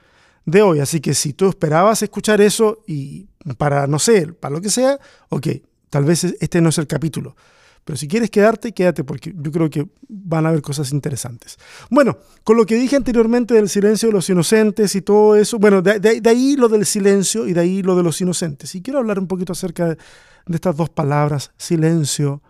de 0.46 0.62
hoy. 0.62 0.80
Así 0.80 1.00
que 1.00 1.14
si 1.14 1.34
tú 1.34 1.48
esperabas 1.48 2.02
escuchar 2.02 2.42
eso 2.42 2.84
y 2.88 3.28
para, 3.58 3.88
no 3.88 4.00
sé, 4.00 4.34
para 4.34 4.56
lo 4.56 4.62
que 4.62 4.70
sea, 4.70 5.00
ok, 5.30 5.48
tal 5.96 6.04
vez 6.04 6.26
este 6.26 6.60
no 6.60 6.68
es 6.68 6.78
el 6.78 6.88
capítulo. 6.88 7.38
Pero 7.86 7.96
si 7.96 8.10
quieres 8.10 8.30
quedarte, 8.30 8.74
quédate 8.74 9.06
porque 9.06 9.34
yo 9.34 9.50
creo 9.50 9.70
que 9.70 9.88
van 10.10 10.46
a 10.46 10.50
haber 10.50 10.62
cosas 10.62 10.92
interesantes. 10.92 11.58
Bueno, 11.90 12.18
con 12.44 12.58
lo 12.58 12.66
que 12.66 12.76
dije 12.76 12.98
anteriormente 12.98 13.54
del 13.54 13.70
silencio 13.70 14.10
de 14.10 14.14
los 14.14 14.30
inocentes 14.30 14.94
y 14.94 15.02
todo 15.02 15.38
eso, 15.38 15.58
bueno, 15.58 15.82
de, 15.82 16.22
ahí 16.26 16.58
lo 16.58 16.68
del 16.68 16.86
silencio 16.86 17.48
y 17.48 17.54
de 17.54 17.62
ahí 17.62 17.82
lo 17.82 17.96
de 17.96 18.04
los 18.04 18.20
inocentes. 18.20 18.76
Y 18.76 18.82
quiero 18.82 19.00
hablar 19.00 19.18
un 19.20 19.28
poquito 19.28 19.54
acerca 19.54 19.88
de, 19.88 19.96
de 19.96 20.56
estas 20.56 20.76
dos 20.76 20.90
palabras, 20.90 21.52
silencio 21.56 22.42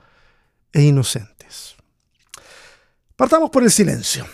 e 0.74 0.82
inocentes. 0.82 1.76
Partamos 3.16 3.52
por 3.52 3.62
el 3.62 3.70
silencio. 3.70 4.26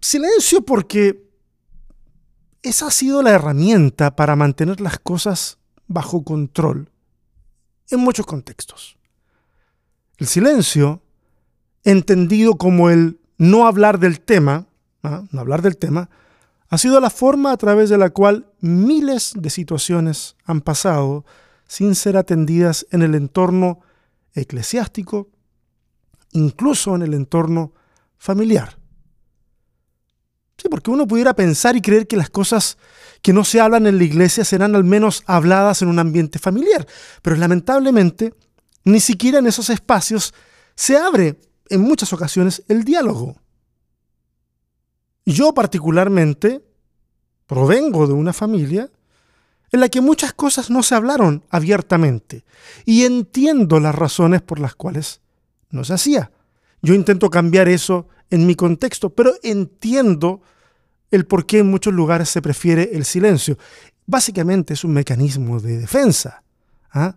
Silencio 0.00 0.62
porque 0.62 1.28
esa 2.62 2.86
ha 2.86 2.92
sido 2.92 3.20
la 3.20 3.32
herramienta 3.32 4.14
para 4.14 4.36
mantener 4.36 4.80
las 4.80 5.00
cosas 5.00 5.58
bajo 5.88 6.22
control 6.22 6.92
en 7.90 8.00
muchos 8.00 8.26
contextos. 8.26 8.96
El 10.18 10.26
silencio, 10.26 11.02
entendido 11.84 12.54
como 12.54 12.90
el 12.90 13.20
no 13.38 13.66
hablar 13.66 13.98
del 13.98 14.20
tema, 14.20 14.66
¿ah? 15.02 15.24
no 15.30 15.40
hablar 15.40 15.62
del 15.62 15.76
tema, 15.76 16.08
ha 16.68 16.78
sido 16.78 17.00
la 17.00 17.10
forma 17.10 17.52
a 17.52 17.56
través 17.56 17.90
de 17.90 17.98
la 17.98 18.10
cual 18.10 18.50
miles 18.60 19.32
de 19.36 19.50
situaciones 19.50 20.36
han 20.44 20.60
pasado 20.60 21.24
sin 21.68 21.94
ser 21.94 22.16
atendidas 22.16 22.86
en 22.90 23.02
el 23.02 23.14
entorno 23.14 23.80
eclesiástico, 24.34 25.28
incluso 26.32 26.94
en 26.94 27.02
el 27.02 27.14
entorno 27.14 27.72
familiar. 28.18 28.78
Sí, 30.56 30.68
porque 30.68 30.90
uno 30.90 31.06
pudiera 31.06 31.34
pensar 31.34 31.76
y 31.76 31.82
creer 31.82 32.06
que 32.06 32.16
las 32.16 32.30
cosas 32.30 32.78
que 33.26 33.32
no 33.32 33.44
se 33.44 33.60
hablan 33.60 33.88
en 33.88 33.98
la 33.98 34.04
iglesia 34.04 34.44
serán 34.44 34.76
al 34.76 34.84
menos 34.84 35.24
habladas 35.26 35.82
en 35.82 35.88
un 35.88 35.98
ambiente 35.98 36.38
familiar, 36.38 36.86
pero 37.22 37.34
lamentablemente 37.34 38.32
ni 38.84 39.00
siquiera 39.00 39.40
en 39.40 39.48
esos 39.48 39.68
espacios 39.68 40.32
se 40.76 40.96
abre 40.96 41.34
en 41.68 41.80
muchas 41.80 42.12
ocasiones 42.12 42.62
el 42.68 42.84
diálogo. 42.84 43.34
Yo 45.24 45.52
particularmente 45.54 46.64
provengo 47.48 48.06
de 48.06 48.12
una 48.12 48.32
familia 48.32 48.92
en 49.72 49.80
la 49.80 49.88
que 49.88 50.00
muchas 50.00 50.32
cosas 50.32 50.70
no 50.70 50.84
se 50.84 50.94
hablaron 50.94 51.42
abiertamente 51.50 52.44
y 52.84 53.06
entiendo 53.06 53.80
las 53.80 53.96
razones 53.96 54.40
por 54.40 54.60
las 54.60 54.76
cuales 54.76 55.20
no 55.70 55.82
se 55.82 55.94
hacía. 55.94 56.30
Yo 56.80 56.94
intento 56.94 57.28
cambiar 57.28 57.66
eso 57.66 58.06
en 58.30 58.46
mi 58.46 58.54
contexto, 58.54 59.10
pero 59.10 59.32
entiendo 59.42 60.42
el 61.10 61.26
por 61.26 61.46
qué 61.46 61.60
en 61.60 61.70
muchos 61.70 61.92
lugares 61.92 62.28
se 62.28 62.42
prefiere 62.42 62.90
el 62.92 63.04
silencio. 63.04 63.58
Básicamente 64.06 64.74
es 64.74 64.84
un 64.84 64.92
mecanismo 64.92 65.60
de 65.60 65.78
defensa. 65.78 66.42
¿ah? 66.92 67.16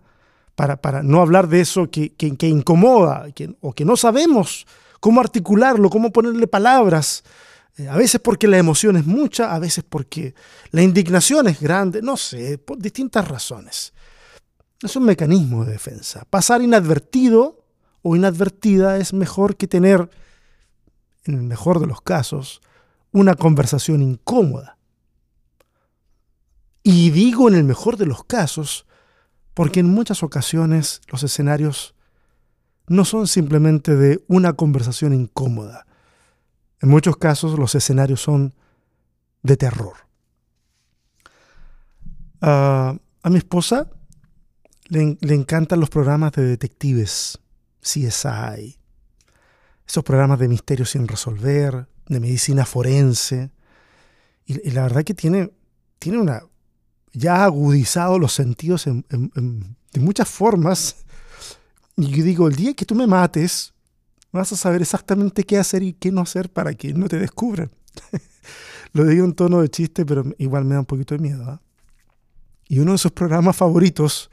para, 0.55 1.03
no 1.03 1.21
hablar 1.21 1.47
de 1.47 1.61
eso 1.61 1.89
que, 1.89 2.13
incomoda 2.41 3.27
o 3.61 3.73
que 3.73 3.85
no 3.85 3.95
sabemos 3.95 4.65
cómo 4.99 5.21
articularlo, 5.21 5.89
cómo 5.89 6.11
ponerle 6.11 6.47
palabras. 6.47 7.23
Eh, 7.77 7.87
a 7.87 7.95
veces 7.95 8.19
porque 8.19 8.47
la 8.47 8.57
emoción 8.57 8.97
es 8.97 9.05
mucha, 9.05 9.55
a 9.55 9.59
veces 9.59 9.85
porque 9.87 10.33
la 10.71 10.81
indignación 10.81 11.47
es 11.47 11.61
grande, 11.61 12.01
no 12.01 12.17
sé, 12.17 12.57
por 12.57 12.77
distintas 12.77 13.27
razones. 13.27 13.93
Es 14.81 14.95
un 14.95 15.03
mecanismo 15.03 15.63
de 15.63 15.73
defensa. 15.73 16.25
Pasar 16.29 16.61
inadvertido 16.61 17.63
o 18.01 18.15
inadvertida 18.15 18.97
es 18.97 19.13
mejor 19.13 19.55
que 19.55 19.67
tener, 19.67 20.09
en 21.23 21.35
el 21.35 21.43
mejor 21.43 21.79
de 21.79 21.87
los 21.87 22.01
casos, 22.01 22.61
una 23.11 23.35
conversación 23.35 24.01
incómoda. 24.01 24.77
Y 26.83 27.09
digo 27.11 27.49
en 27.49 27.55
el 27.55 27.63
mejor 27.63 27.97
de 27.97 28.05
los 28.05 28.23
casos 28.23 28.85
porque 29.53 29.81
en 29.81 29.87
muchas 29.87 30.23
ocasiones 30.23 31.01
los 31.11 31.23
escenarios 31.23 31.93
no 32.87 33.03
son 33.05 33.27
simplemente 33.27 33.95
de 33.95 34.23
una 34.27 34.53
conversación 34.53 35.13
incómoda. 35.13 35.85
En 36.81 36.89
muchos 36.89 37.17
casos 37.17 37.59
los 37.59 37.75
escenarios 37.75 38.21
son 38.21 38.53
de 39.43 39.57
terror. 39.57 39.93
Ah, 42.41 42.95
a 43.21 43.29
mi 43.29 43.37
esposa 43.37 43.89
le, 44.87 45.17
encantan 45.21 45.81
los 45.81 45.89
programas 45.89 46.31
de 46.31 46.43
detectives, 46.43 47.37
CSI, 47.81 48.79
esos 49.85 50.03
programas 50.05 50.39
de 50.39 50.47
misterios 50.47 50.91
sin 50.91 51.05
resolver, 51.05 51.88
de 52.09 52.19
medicina 52.19 52.65
forense. 52.65 53.51
Y, 54.45 54.71
la 54.71 54.83
verdad 54.83 55.03
que 55.03 55.13
tiene, 55.13 55.51
tiene 55.99 56.17
una, 56.17 56.43
ya 57.13 57.37
ha 57.37 57.45
agudizado 57.45 58.19
los 58.19 58.33
sentidos 58.33 58.87
en, 58.87 59.05
de 59.93 59.99
muchas 60.01 60.27
formas. 60.27 60.97
Y 61.95 62.07
yo 62.07 62.23
digo, 62.23 62.47
el 62.47 62.55
día 62.55 62.73
que 62.73 62.85
tú 62.85 62.95
me 62.95 63.07
mates, 63.07 63.73
vas 64.31 64.51
a 64.51 64.57
saber 64.57 64.81
exactamente 64.81 65.43
qué 65.43 65.57
hacer 65.57 65.83
y 65.83 65.93
qué 65.93 66.11
no 66.11 66.21
hacer 66.21 66.49
para 66.49 66.73
que 66.73 66.93
no 66.93 67.07
te 67.07 67.17
descubran. 67.17 67.71
Lo 68.93 69.05
digo 69.05 69.23
en 69.23 69.33
tono 69.33 69.61
de 69.61 69.69
chiste, 69.69 70.05
pero 70.05 70.25
igual 70.39 70.65
me 70.65 70.73
da 70.73 70.79
un 70.79 70.85
poquito 70.85 71.15
de 71.15 71.21
miedo. 71.21 71.43
¿ah? 71.43 71.61
Y 72.67 72.79
uno 72.79 72.93
de 72.93 72.97
sus 72.97 73.11
programas 73.11 73.55
favoritos 73.55 74.31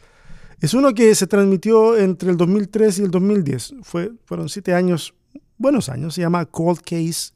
es 0.61 0.73
uno 0.73 0.95
que 0.95 1.15
se 1.15 1.27
transmitió 1.27 1.97
entre 1.99 2.31
el 2.31 2.39
2003 2.39 3.01
y 3.01 3.03
el 3.03 3.11
2010. 3.11 3.75
Fue, 3.83 4.13
fueron 4.25 4.49
siete 4.49 4.73
años, 4.73 5.15
buenos 5.59 5.91
años. 5.91 6.15
Se 6.15 6.23
llama 6.23 6.47
Cold 6.47 6.81
Case 6.81 7.36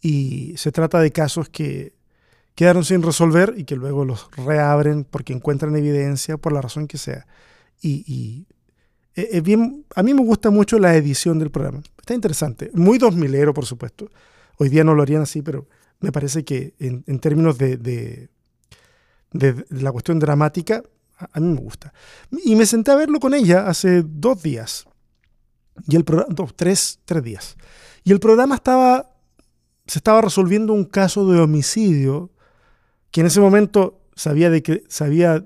y 0.00 0.54
se 0.56 0.72
trata 0.72 1.00
de 1.00 1.10
casos 1.12 1.48
que 1.48 1.94
quedaron 2.54 2.84
sin 2.84 3.02
resolver 3.02 3.54
y 3.56 3.64
que 3.64 3.76
luego 3.76 4.04
los 4.04 4.28
reabren 4.36 5.04
porque 5.04 5.32
encuentran 5.32 5.76
evidencia, 5.76 6.36
por 6.36 6.52
la 6.52 6.62
razón 6.62 6.86
que 6.86 6.98
sea. 6.98 7.26
Y, 7.80 8.46
es 9.14 9.34
e, 9.34 9.40
bien, 9.40 9.84
a 9.94 10.02
mí 10.02 10.14
me 10.14 10.22
gusta 10.22 10.50
mucho 10.50 10.78
la 10.78 10.94
edición 10.96 11.38
del 11.38 11.50
programa. 11.50 11.82
Está 11.98 12.14
interesante. 12.14 12.70
Muy 12.74 12.98
dos 12.98 13.14
milero, 13.14 13.54
por 13.54 13.66
supuesto. 13.66 14.10
Hoy 14.58 14.68
día 14.68 14.84
no 14.84 14.94
lo 14.94 15.02
harían 15.02 15.22
así, 15.22 15.42
pero 15.42 15.68
me 16.00 16.12
parece 16.12 16.44
que 16.44 16.74
en, 16.78 17.18
términos 17.20 17.58
de, 17.58 17.76
de, 17.76 18.28
la 19.70 19.92
cuestión 19.92 20.18
dramática, 20.18 20.82
a, 21.18 21.40
mí 21.40 21.48
me 21.54 21.60
gusta. 21.60 21.92
Y 22.44 22.56
me 22.56 22.66
senté 22.66 22.90
a 22.90 22.96
verlo 22.96 23.20
con 23.20 23.34
ella 23.34 23.66
hace 23.66 24.02
dos 24.02 24.42
días. 24.42 24.86
Y 25.88 25.96
el 25.96 26.04
programa, 26.04 26.34
dos, 26.34 26.54
tres, 26.54 27.00
tres 27.04 27.22
días. 27.22 27.56
Y 28.04 28.12
el 28.12 28.20
programa 28.20 28.54
estaba, 28.54 29.10
se 29.86 29.98
estaba 29.98 30.20
resolviendo 30.20 30.72
un 30.72 30.84
caso 30.84 31.30
de 31.30 31.40
homicidio 31.40 32.30
que 33.10 33.20
en 33.20 33.28
ese 33.28 33.40
momento 33.40 34.00
se 34.14 34.30
había, 34.30 34.50
de 34.50 34.62
que, 34.62 34.84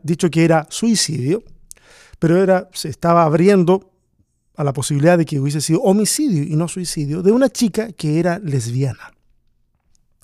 dicho 0.02 0.30
que 0.30 0.44
era 0.44 0.66
suicidio, 0.70 1.42
pero 2.18 2.42
era, 2.42 2.68
se 2.72 2.88
estaba 2.88 3.24
abriendo 3.24 3.90
a 4.56 4.64
la 4.64 4.72
posibilidad 4.72 5.18
de 5.18 5.24
que 5.24 5.40
hubiese 5.40 5.60
sido 5.60 5.80
homicidio 5.82 6.42
y 6.42 6.56
no 6.56 6.68
suicidio 6.68 7.22
de 7.22 7.32
una 7.32 7.48
chica 7.48 7.92
que 7.92 8.18
era 8.18 8.38
lesbiana. 8.38 9.12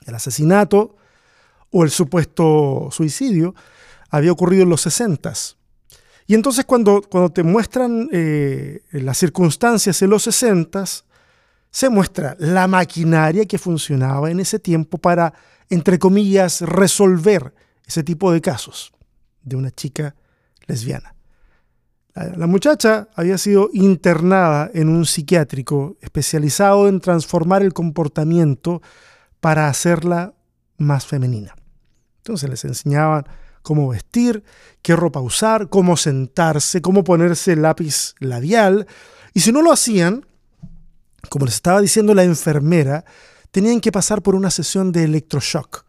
El 0.04 0.14
asesinato 0.14 0.96
o 1.70 1.84
el 1.84 1.90
supuesto 1.90 2.88
suicidio 2.92 3.54
había 4.10 4.32
ocurrido 4.32 4.62
en 4.62 4.68
los 4.68 4.82
60 4.82 5.32
y 6.26 6.34
entonces 6.34 6.64
cuando, 6.64 7.02
cuando 7.02 7.30
te 7.30 7.42
muestran 7.42 8.08
eh, 8.12 8.82
las 8.92 9.18
circunstancias 9.18 10.02
en 10.02 10.10
los 10.10 10.24
60 10.24 10.84
se 11.76 11.90
muestra 11.90 12.36
la 12.38 12.66
maquinaria 12.66 13.44
que 13.44 13.58
funcionaba 13.58 14.30
en 14.30 14.40
ese 14.40 14.58
tiempo 14.58 14.96
para 14.96 15.34
entre 15.68 15.98
comillas, 15.98 16.60
resolver 16.62 17.52
ese 17.84 18.02
tipo 18.02 18.32
de 18.32 18.40
casos 18.40 18.92
de 19.42 19.56
una 19.56 19.70
chica 19.70 20.14
lesbiana. 20.66 21.14
La, 22.14 22.46
muchacha 22.46 23.08
había 23.14 23.36
sido 23.36 23.68
internada 23.74 24.70
en 24.72 24.88
un 24.88 25.04
psiquiátrico 25.04 25.98
especializado 26.00 26.88
en 26.88 27.00
transformar 27.00 27.62
el 27.62 27.74
comportamiento 27.74 28.80
para 29.40 29.68
hacerla 29.68 30.32
más 30.78 31.04
femenina. 31.06 31.54
Entonces 32.18 32.48
les 32.48 32.64
enseñaban 32.64 33.26
cómo 33.60 33.88
vestir, 33.88 34.42
qué 34.80 34.96
ropa 34.96 35.20
usar, 35.20 35.68
cómo 35.68 35.98
sentarse, 35.98 36.80
cómo 36.80 37.04
ponerse 37.04 37.54
lápiz 37.54 38.14
labial. 38.18 38.86
Y 39.34 39.40
si 39.40 39.52
no 39.52 39.60
lo 39.60 39.70
hacían, 39.70 40.24
como 41.28 41.46
les 41.46 41.54
estaba 41.54 41.80
diciendo 41.80 42.14
la 42.14 42.24
enfermera, 42.24 43.04
tenían 43.50 43.80
que 43.80 43.92
pasar 43.92 44.22
por 44.22 44.34
una 44.34 44.50
sesión 44.50 44.92
de 44.92 45.04
electroshock. 45.04 45.84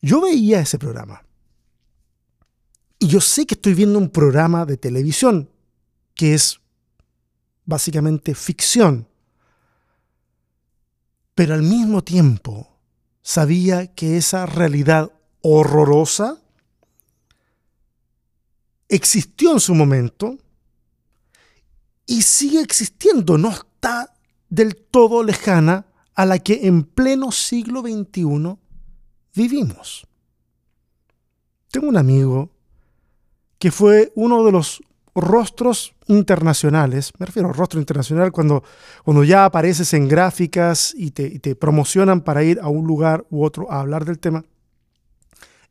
Yo 0.00 0.20
veía 0.20 0.60
ese 0.60 0.78
programa. 0.78 1.24
Y 2.98 3.06
yo 3.06 3.20
sé 3.20 3.46
que 3.46 3.54
estoy 3.54 3.74
viendo 3.74 3.98
un 3.98 4.10
programa 4.10 4.66
de 4.66 4.76
televisión 4.76 5.50
que 6.14 6.34
es 6.34 6.60
básicamente 7.64 8.34
ficción. 8.34 9.08
Pero 11.34 11.54
al 11.54 11.62
mismo 11.62 12.02
tiempo 12.02 12.76
sabía 13.22 13.94
que 13.94 14.16
esa 14.16 14.46
realidad 14.46 15.12
horrorosa 15.42 16.42
existió 18.88 19.52
en 19.52 19.60
su 19.60 19.74
momento 19.74 20.38
y 22.06 22.22
sigue 22.22 22.60
existiendo, 22.60 23.38
no 23.38 23.50
está 23.78 24.12
del 24.50 24.74
todo 24.74 25.22
lejana 25.22 25.86
a 26.16 26.26
la 26.26 26.40
que 26.40 26.66
en 26.66 26.82
pleno 26.82 27.30
siglo 27.30 27.82
XXI 27.82 28.56
vivimos. 29.36 30.04
Tengo 31.70 31.88
un 31.88 31.96
amigo 31.96 32.50
que 33.60 33.70
fue 33.70 34.12
uno 34.16 34.44
de 34.44 34.50
los 34.50 34.82
rostros 35.14 35.94
internacionales, 36.08 37.12
me 37.18 37.26
refiero 37.26 37.50
a 37.50 37.52
rostro 37.52 37.78
internacional 37.78 38.32
cuando, 38.32 38.64
cuando 39.04 39.22
ya 39.22 39.44
apareces 39.44 39.94
en 39.94 40.08
gráficas 40.08 40.92
y 40.96 41.12
te, 41.12 41.26
y 41.26 41.38
te 41.38 41.54
promocionan 41.54 42.22
para 42.22 42.42
ir 42.42 42.58
a 42.60 42.68
un 42.68 42.84
lugar 42.84 43.26
u 43.30 43.44
otro 43.44 43.70
a 43.70 43.80
hablar 43.80 44.04
del 44.04 44.18
tema. 44.18 44.44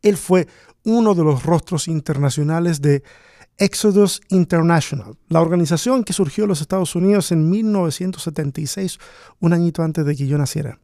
Él 0.02 0.16
fue 0.16 0.48
uno 0.86 1.14
de 1.14 1.24
los 1.26 1.44
rostros 1.44 1.90
internacionales 1.90 2.82
de 2.82 3.04
Exodus 3.58 4.22
International, 4.30 5.18
la 5.30 5.42
organización 5.42 6.04
que 6.04 6.14
surgió 6.14 6.44
en 6.44 6.50
los 6.50 6.62
Estados 6.62 6.96
Unidos 6.96 7.32
en 7.32 7.50
1976, 7.50 9.00
un 9.40 9.54
añito 9.54 9.82
antes 9.84 10.06
de 10.06 10.16
que 10.16 10.28
yo 10.28 10.38
naciera. 10.38 10.80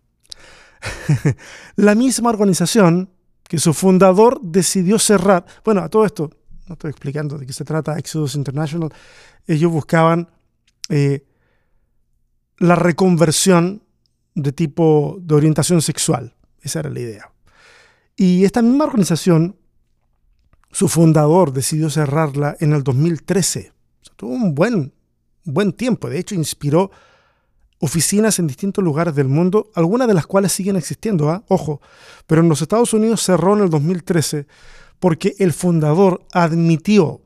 la 1.76 1.96
misma 1.96 2.30
organización 2.30 3.10
que 3.44 3.60
su 3.60 3.74
fundador 3.74 4.40
decidió 4.42 4.98
cerrar. 4.98 5.46
Bueno, 5.64 5.82
a 5.82 5.90
todo 5.90 6.06
esto, 6.06 6.32
no 6.68 6.74
estoy 6.74 6.90
explicando 6.90 7.38
de 7.38 7.46
qué 7.46 7.54
se 7.54 7.64
trata 7.64 7.98
Exodus 7.98 8.36
International. 8.36 8.90
Ellos 9.46 9.72
buscaban 9.72 10.30
eh, 10.90 11.26
la 12.58 12.76
reconversión 12.76 13.84
de 14.34 14.52
tipo 14.52 15.18
de 15.22 15.36
orientación 15.36 15.82
sexual. 15.82 16.36
Esa 16.62 16.80
era 16.80 16.90
la 16.90 17.00
idea. 17.00 17.32
Y 18.16 18.46
esta 18.46 18.62
misma 18.62 18.86
organización 18.86 19.58
su 20.74 20.90
fundador 20.90 21.54
decidió 21.54 21.90
cerrarla 21.92 22.58
en 22.60 22.74
el 22.74 22.84
2013. 22.84 23.72
tuvo 24.16 24.34
un 24.34 24.56
buen, 24.56 24.92
buen 25.44 25.72
tiempo. 25.72 26.10
De 26.10 26.18
hecho, 26.18 26.34
inspiró 26.34 26.90
oficinas 27.80 28.40
en 28.40 28.48
distintos 28.48 28.84
lugares 28.84 29.14
del 29.14 29.28
mundo, 29.28 29.70
algunas 29.76 30.08
de 30.08 30.16
las 30.16 30.26
cuales 30.26 30.52
siguen 30.52 30.76
existiendo, 30.76 31.30
¿ah? 31.30 31.44
ojo. 31.48 31.80
Pero 32.26 32.42
en 32.42 32.50
los 32.50 32.62
Estados 32.64 32.92
Unidos 32.94 33.22
cerró 33.22 33.56
en 33.56 33.64
el 33.64 33.70
2013 33.70 34.48
porque 35.00 35.36
el 35.38 35.54
fundador 35.54 36.26
admitió 36.32 37.22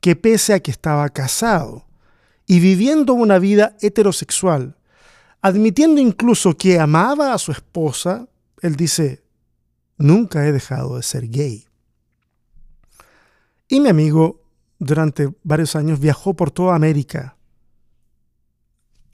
que 0.00 0.14
pese 0.14 0.52
a 0.52 0.60
que 0.60 0.70
estaba 0.70 1.08
casado 1.08 1.86
y 2.46 2.60
viviendo 2.60 3.14
una 3.14 3.38
vida 3.38 3.76
heterosexual, 3.80 4.76
admitiendo 5.40 6.02
incluso 6.02 6.54
que 6.54 6.78
amaba 6.78 7.32
a 7.32 7.38
su 7.38 7.50
esposa, 7.50 8.28
él 8.60 8.76
dice, 8.76 9.22
nunca 9.96 10.46
he 10.46 10.52
dejado 10.52 10.96
de 10.96 11.02
ser 11.02 11.28
gay. 11.28 11.67
Y 13.68 13.80
mi 13.80 13.90
amigo 13.90 14.40
durante 14.78 15.28
varios 15.42 15.76
años 15.76 16.00
viajó 16.00 16.34
por 16.34 16.50
toda 16.50 16.74
América, 16.74 17.36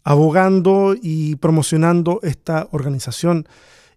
abogando 0.05 0.95
y 1.01 1.37
promocionando 1.37 2.21
esta 2.23 2.69
organización 2.71 3.49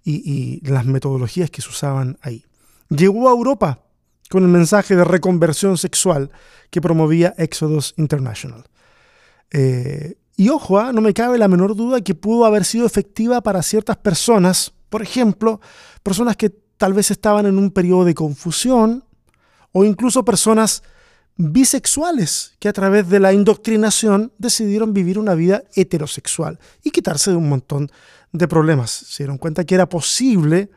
y, 0.04 0.62
las 0.68 0.86
metodologías 0.86 1.52
que 1.52 1.62
se 1.62 1.70
usaban 1.70 2.18
ahí. 2.22 2.46
Llegó 2.90 3.28
a 3.28 3.34
Europa 3.34 3.84
con 4.30 4.44
el 4.44 4.50
mensaje 4.50 4.96
de 4.96 5.04
reconversión 5.04 5.78
sexual 5.78 6.32
que 6.70 6.82
promovía 6.82 7.36
Exodus 7.38 7.94
International. 7.98 8.64
Eh, 9.52 10.16
y 10.38 10.50
ojo, 10.50 10.80
¿ah? 10.80 10.94
no 10.94 11.02
me 11.02 11.14
cabe 11.14 11.38
la 11.38 11.48
menor 11.48 11.76
duda 11.76 12.02
que 12.02 12.16
pudo 12.16 12.46
haber 12.46 12.64
sido 12.64 12.86
efectiva 12.86 13.42
para 13.42 13.62
ciertas 13.62 13.98
personas, 13.98 14.72
por 14.90 15.02
ejemplo, 15.02 15.60
personas 16.04 16.38
que 16.38 16.50
tal 16.50 16.94
vez 16.94 17.12
estaban 17.12 17.46
en 17.46 17.58
un 17.58 17.72
periodo 17.72 18.06
de 18.06 18.14
confusión 18.14 19.04
o 19.72 19.84
incluso 19.84 20.26
personas 20.26 20.84
bisexuales 21.38 22.56
que 22.60 22.68
a 22.68 22.74
través 22.74 23.10
de 23.10 23.20
la 23.20 23.32
indoctrinación 23.32 24.34
decidieron 24.38 24.94
vivir 24.94 25.20
una 25.20 25.36
vida 25.36 25.64
heterosexual 25.76 26.60
y 26.84 26.92
quitarse 26.92 27.32
de 27.32 27.38
un 27.38 27.48
montón 27.48 27.92
de 28.32 28.48
problemas. 28.48 28.92
Se 28.92 29.24
dieron 29.24 29.38
cuenta 29.38 29.64
que 29.64 29.76
era 29.76 29.88
posible 29.88 30.70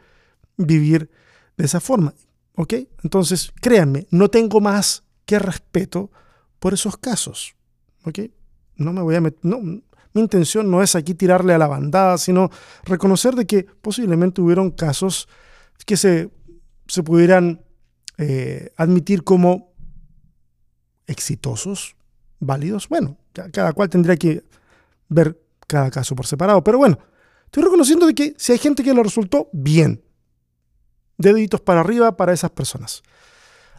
vivir 0.57 1.11
de 1.57 1.65
esa 1.65 1.81
forma. 1.81 2.15
¿Ok? 2.57 2.75
Entonces, 3.03 3.53
créanme, 3.61 4.07
no 4.11 4.29
tengo 4.29 4.61
más 4.61 5.05
que 5.25 5.39
respeto 5.39 6.11
por 6.59 6.75
esos 6.75 6.97
casos. 6.99 7.55
¿Ok? 8.05 8.19
No 8.77 8.93
me 8.93 9.01
voy 9.01 9.15
a 9.15 9.21
meter. 9.21 9.41
No, 9.43 9.61
mi 9.61 9.83
intención 10.21 10.71
no 10.71 10.83
es 10.83 10.95
aquí 10.95 11.15
tirarle 11.15 11.55
a 11.55 11.59
la 11.59 11.69
bandada, 11.69 12.19
sino 12.19 12.51
reconocer 12.85 13.35
de 13.35 13.47
que 13.47 13.65
posiblemente 13.65 14.41
hubieron 14.41 14.71
casos 14.71 15.29
que 15.87 15.97
se, 15.97 16.31
se 16.87 17.03
pudieran 17.03 17.63
eh, 18.23 18.71
admitir 18.77 19.25
como 19.25 19.73
exitosos, 21.07 21.97
válidos. 22.39 22.87
Bueno, 22.87 23.17
cada 23.33 23.73
cual 23.73 23.89
tendría 23.89 24.17
que 24.17 24.45
ver 25.09 25.41
cada 25.67 25.91
caso 25.91 26.15
por 26.15 26.27
separado. 26.27 26.63
Pero 26.63 26.77
bueno, 26.77 26.99
estoy 27.47 27.63
reconociendo 27.63 28.07
de 28.07 28.15
que 28.15 28.35
si 28.37 28.53
hay 28.53 28.59
gente 28.59 28.85
que 28.85 28.93
lo 28.93 29.03
resultó, 29.03 29.49
bien. 29.55 30.05
Deditos 31.17 31.63
para 31.63 31.81
arriba 31.81 32.15
para 32.19 32.35
esas 32.35 32.51
personas. 32.51 33.03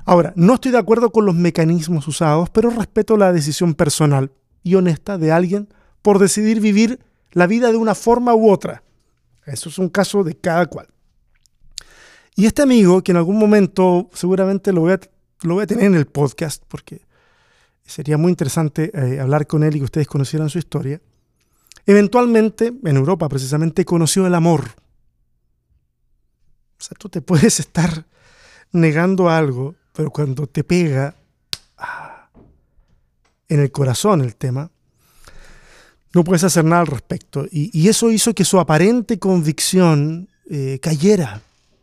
Ahora, 0.06 0.34
no 0.36 0.56
estoy 0.56 0.72
de 0.72 0.80
acuerdo 0.80 1.12
con 1.12 1.28
los 1.28 1.36
mecanismos 1.36 2.08
usados, 2.08 2.50
pero 2.50 2.72
respeto 2.72 3.18
la 3.18 3.32
decisión 3.32 3.76
personal 3.76 4.32
y 4.64 4.74
honesta 4.74 5.20
de 5.20 5.32
alguien 5.32 5.70
por 6.02 6.18
decidir 6.18 6.62
vivir 6.62 7.00
la 7.32 7.46
vida 7.46 7.72
de 7.72 7.78
una 7.78 7.94
forma 7.94 8.34
u 8.34 8.50
otra. 8.50 8.82
Eso 9.46 9.70
es 9.70 9.78
un 9.78 9.90
caso 9.90 10.24
de 10.24 10.36
cada 10.36 10.66
cual. 10.66 10.88
Y 12.36 12.46
este 12.46 12.62
amigo, 12.62 13.04
que 13.04 13.12
en 13.12 13.18
algún 13.18 13.38
momento 13.38 14.10
seguramente 14.14 14.72
lo 14.72 14.82
voy 14.82 14.94
a, 14.94 15.00
lo 15.42 15.56
voy 15.56 15.64
a 15.64 15.68
tener 15.68 15.86
en 15.86 15.96
el 15.96 16.06
podcast, 16.06 16.64
porque 16.68 17.02
sería 17.86 18.18
muy 18.18 18.30
interesante 18.30 18.92
eh, 18.94 19.20
hablar 19.20 19.48
con 19.48 19.64
él 19.64 19.76
y 19.76 19.80
que 19.80 19.86
ustedes 19.86 20.08
conocieran 20.08 20.50
su 20.50 20.58
historia, 20.58 21.02
eventualmente, 21.86 22.74
en 22.84 22.98
Europa 22.98 23.28
precisamente, 23.28 23.86
conoció 23.86 24.26
el 24.26 24.36
amor. 24.36 24.64
O 26.80 26.84
sea, 26.84 26.98
tú 26.98 27.10
te 27.10 27.22
puedes 27.22 27.60
estar 27.60 28.06
negando 28.72 29.30
algo, 29.30 29.76
pero 29.94 30.10
cuando 30.10 30.48
te 30.48 30.64
pega 30.64 31.16
ah, 31.78 32.30
en 33.50 33.60
el 33.60 33.72
corazón 33.72 34.22
el 34.22 34.36
tema, 34.36 34.72
no 36.14 36.24
puedes 36.24 36.44
hacer 36.44 36.66
nada 36.66 36.82
al 36.82 36.88
respecto. 36.88 37.46
Y, 37.52 37.88
eso 37.88 38.12
hizo 38.12 38.34
que 38.34 38.46
su 38.46 38.60
aparente 38.60 39.20
convicción 39.20 40.30
eh, 40.50 40.80
cayera. 40.82 41.42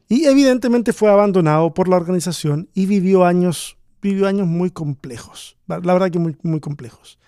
Y 0.08 0.24
evidentemente 0.24 0.92
fue 0.92 1.10
abandonado 1.10 1.74
por 1.74 1.88
la 1.88 1.96
organización 1.96 2.70
y 2.72 2.86
vivió 2.86 3.24
años, 3.24 3.76
vivió 4.00 4.26
años 4.26 4.46
muy 4.46 4.70
complejos, 4.70 5.56
la 5.66 5.78
verdad 5.78 6.10
que 6.10 6.18
muy, 6.18 6.36
muy 6.42 6.60
complejos. 6.60 7.18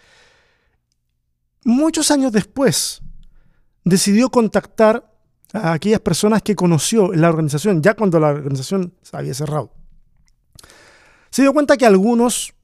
Muchos 1.63 2.11
años 2.11 2.33
después, 2.33 3.03
decidió 3.85 4.31
contactar 4.31 5.11
a 5.53 5.73
aquellas 5.73 6.01
personas 6.01 6.43
que 6.43 6.55
conoció 6.55 7.13
en 7.13 7.21
la 7.21 7.29
organización, 7.29 7.83
ya 7.83 7.95
cuando 7.95 8.19
la 8.19 8.29
organización 8.29 8.95
se 9.03 9.17
había 9.17 9.35
cerrado. 9.35 9.73
Se 11.31 11.43
dio 11.43 11.53
cuenta 11.53 11.77
que 11.77 11.87
algunos 11.87 12.55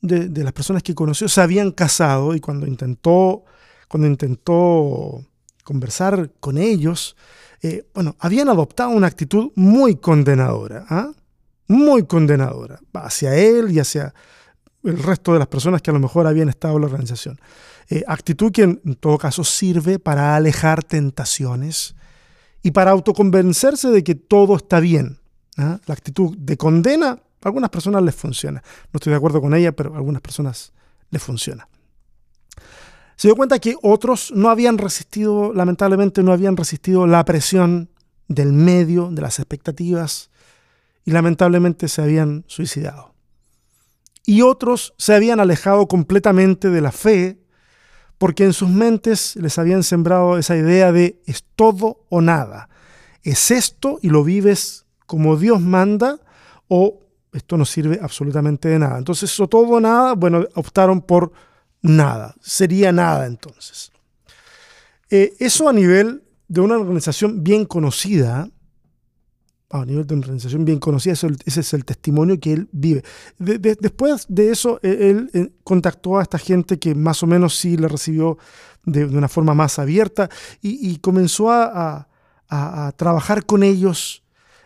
de, 0.00 0.28
de, 0.28 0.44
las 0.44 0.52
personas 0.52 0.82
que 0.82 0.94
conoció 0.94 1.28
se 1.28 1.40
habían 1.40 1.72
casado 1.72 2.34
y 2.34 2.40
cuando 2.40 2.66
intentó, 2.66 3.44
cuando 3.88 4.06
intentó 4.06 5.24
conversar 5.64 6.30
con 6.40 6.58
ellos, 6.58 7.16
eh, 7.62 7.86
bueno, 7.92 8.16
habían 8.20 8.48
adoptado 8.48 8.90
una 8.90 9.06
actitud 9.06 9.50
muy 9.56 9.96
condenadora, 9.96 10.86
¿ah? 10.88 11.10
muy 11.66 12.04
condenadora 12.04 12.80
hacia 12.94 13.34
él 13.36 13.70
y 13.72 13.80
hacia 13.80 14.14
el 14.84 15.02
resto 15.02 15.32
de 15.32 15.40
las 15.40 15.48
personas 15.48 15.82
que 15.82 15.90
a 15.90 15.94
lo 15.94 16.00
mejor 16.00 16.26
habían 16.26 16.48
estado 16.48 16.76
en 16.76 16.82
la 16.82 16.86
organización. 16.86 17.40
Eh, 17.90 18.04
actitud 18.06 18.52
que 18.52 18.62
en, 18.62 18.94
todo 19.00 19.18
caso 19.18 19.44
sirve 19.44 19.98
para 19.98 20.36
alejar 20.36 20.84
tentaciones 20.84 21.94
y 22.62 22.70
para 22.70 22.92
autoconvencerse 22.92 23.88
de 23.88 24.04
que 24.04 24.14
todo 24.14 24.56
está 24.56 24.78
bien. 24.80 25.18
¿ah? 25.56 25.78
La 25.86 25.94
actitud 25.94 26.36
de 26.36 26.56
condena 26.56 27.18
A 27.40 27.48
algunas 27.48 27.70
personas 27.70 28.02
les 28.02 28.14
funciona. 28.14 28.62
No 28.92 28.98
estoy 28.98 29.10
de 29.10 29.16
acuerdo 29.16 29.40
con 29.40 29.54
ella, 29.54 29.72
pero 29.72 29.94
a 29.94 29.96
algunas 29.96 30.22
personas 30.22 30.72
les 31.10 31.22
funciona. 31.22 31.68
Se 33.18 33.26
dio 33.26 33.34
cuenta 33.34 33.58
que 33.58 33.74
otros 33.82 34.32
no 34.32 34.48
habían 34.48 34.78
resistido, 34.78 35.52
lamentablemente 35.52 36.22
no 36.22 36.32
habían 36.32 36.56
resistido 36.56 37.04
la 37.08 37.24
presión 37.24 37.90
del 38.28 38.52
medio, 38.52 39.10
de 39.10 39.20
las 39.20 39.40
expectativas, 39.40 40.30
y 41.04 41.10
lamentablemente 41.10 41.88
se 41.88 42.00
habían 42.00 42.44
suicidado. 42.46 43.16
Y 44.24 44.42
otros 44.42 44.94
se 44.98 45.16
habían 45.16 45.40
alejado 45.40 45.88
completamente 45.88 46.70
de 46.70 46.80
la 46.80 46.92
fe 46.92 47.40
porque 48.18 48.44
en 48.44 48.52
sus 48.52 48.68
mentes 48.68 49.34
les 49.34 49.58
habían 49.58 49.82
sembrado 49.82 50.38
esa 50.38 50.56
idea 50.56 50.92
de 50.92 51.20
es 51.26 51.42
todo 51.56 52.04
o 52.10 52.20
nada. 52.20 52.68
Es 53.24 53.50
esto 53.50 53.98
y 54.00 54.10
lo 54.10 54.22
vives 54.22 54.86
como 55.06 55.36
Dios 55.36 55.60
manda 55.60 56.20
o 56.68 57.00
esto 57.32 57.56
no 57.56 57.64
sirve 57.64 57.98
absolutamente 58.00 58.68
de 58.68 58.78
nada. 58.78 58.96
Entonces, 58.96 59.32
eso 59.32 59.48
todo 59.48 59.62
o 59.62 59.80
nada, 59.80 60.12
bueno, 60.14 60.46
optaron 60.54 61.00
por 61.00 61.32
nada. 61.82 62.34
Sería 62.40 62.92
nada 62.92 63.26
entonces. 63.26 63.92
Eh, 65.10 65.34
eso 65.38 65.68
a 65.68 65.72
nivel 65.72 66.22
de 66.48 66.60
una 66.60 66.76
organización 66.76 67.42
bien 67.44 67.64
conocida, 67.64 68.50
a 69.70 69.84
nivel 69.84 70.06
de 70.06 70.14
una 70.14 70.22
organización 70.22 70.64
bien 70.64 70.78
conocida, 70.78 71.12
ese 71.12 71.60
es 71.60 71.74
el 71.74 71.84
testimonio 71.84 72.40
que 72.40 72.54
él 72.54 72.68
vive. 72.72 73.02
después 73.38 74.26
de 74.28 74.50
eso, 74.50 74.80
e, 74.82 75.10
él, 75.10 75.30
eh, 75.34 75.50
contactó 75.62 76.18
a 76.18 76.22
esta 76.22 76.38
gente 76.38 76.78
que 76.78 76.94
más 76.94 77.22
o 77.22 77.26
menos 77.26 77.56
sí 77.56 77.76
le 77.76 77.88
recibió 77.88 78.38
de, 78.84 79.04
una 79.04 79.28
forma 79.28 79.54
más 79.54 79.78
abierta 79.78 80.30
y, 80.62 80.96
comenzó 80.98 81.50
a, 81.50 82.06
trabajar 82.96 83.44
con 83.44 83.62
ellos 83.62 84.22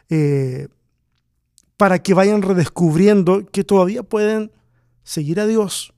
eh, 0.09 0.69
para 1.77 2.01
que 2.01 2.15
vayan 2.15 2.43
redescubriendo 2.43 3.45
que 3.47 3.65
todavía 3.65 4.05
pueden 4.05 4.53
seguir 5.03 5.41
a 5.41 5.47
Dios, 5.47 5.93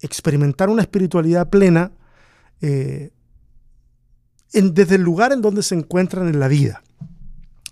experimentar 0.00 0.68
una 0.68 0.82
espiritualidad 0.82 1.48
plena 1.48 1.92
eh, 2.60 3.10
desde 4.52 4.96
el 4.96 5.02
lugar 5.02 5.32
en 5.32 5.42
donde 5.42 5.62
se 5.62 5.74
encuentran 5.74 6.28
en 6.28 6.40
la 6.40 6.48
vida. 6.48 6.82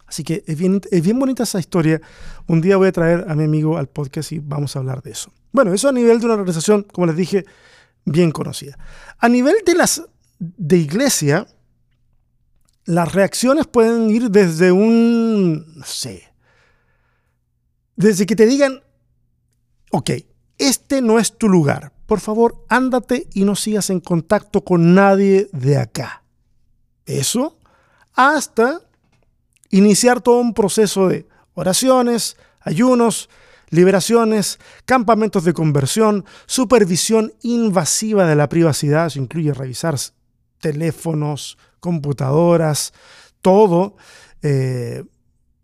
Así 0.07 0.23
que 0.23 0.45
es 0.47 0.59
bien, 0.59 0.81
es 0.91 1.03
bien 1.03 1.19
bonita 1.19 1.43
esa 1.43 1.59
historia. 1.59 2.01
Un 2.47 2.61
día 2.61 2.77
voy 2.77 2.89
a 2.89 2.93
traer 2.93 3.25
a 3.29 3.35
mi 3.35 3.45
amigo 3.45 3.79
al 3.79 3.89
podcast 3.89 4.33
y 4.33 4.39
vamos 4.39 4.77
a 4.77 4.81
hablar 4.81 5.03
de 5.03 5.13
eso. 5.13 5.33
Bueno, 5.51 5.73
eso 5.73 5.89
a 5.89 5.93
nivel 5.93 6.21
de 6.21 6.27
una 6.27 6.35
organización, 6.35 6.83
como 6.83 7.07
les 7.07 7.17
dije, 7.17 7.45
bien 8.05 8.31
conocida. 8.31 8.79
A 9.19 9.29
nivel 9.29 9.57
de 9.65 9.75
las 9.75 10.03
de 10.39 10.77
iglesia, 10.77 11.47
las 12.85 13.13
reacciones 13.13 13.67
pueden 13.67 14.11
ir 14.11 14.31
desde 14.31 14.73
un, 14.73 15.79
no 15.79 15.85
sé, 15.85 16.25
desde 17.97 18.27
que 18.27 18.37
te 18.37 18.47
digan, 18.47 18.83
ok, 19.91 20.11
este 20.59 21.01
no 21.01 21.19
es 21.19 21.39
tu 21.39 21.49
lugar, 21.49 21.93
por 22.07 22.21
favor, 22.21 22.65
ándate 22.69 23.29
y 23.33 23.45
no 23.45 23.57
sigas 23.57 23.91
en 23.91 24.01
contacto 24.01 24.63
con 24.63 24.95
nadie 24.95 25.49
de 25.53 25.79
acá. 25.79 26.23
Eso, 27.07 27.57
hasta 28.15 28.81
iniciar 29.71 30.21
todo 30.21 30.41
un 30.41 30.55
proceso 30.55 31.09
de 31.09 31.27
oraciones, 31.55 32.37
ayunos, 32.61 33.29
liberaciones, 33.71 34.59
campamentos 34.85 35.45
de 35.45 35.53
conversión, 35.53 36.25
supervisión 36.47 37.33
invasiva 37.43 38.27
de 38.27 38.37
la 38.37 38.49
privacidad, 38.49 39.07
eso 39.07 39.19
incluye 39.19 39.53
revisar 39.53 39.97
teléfonos, 40.61 41.59
computadoras, 41.81 42.93
todo. 43.43 43.97
Eh, 44.43 45.05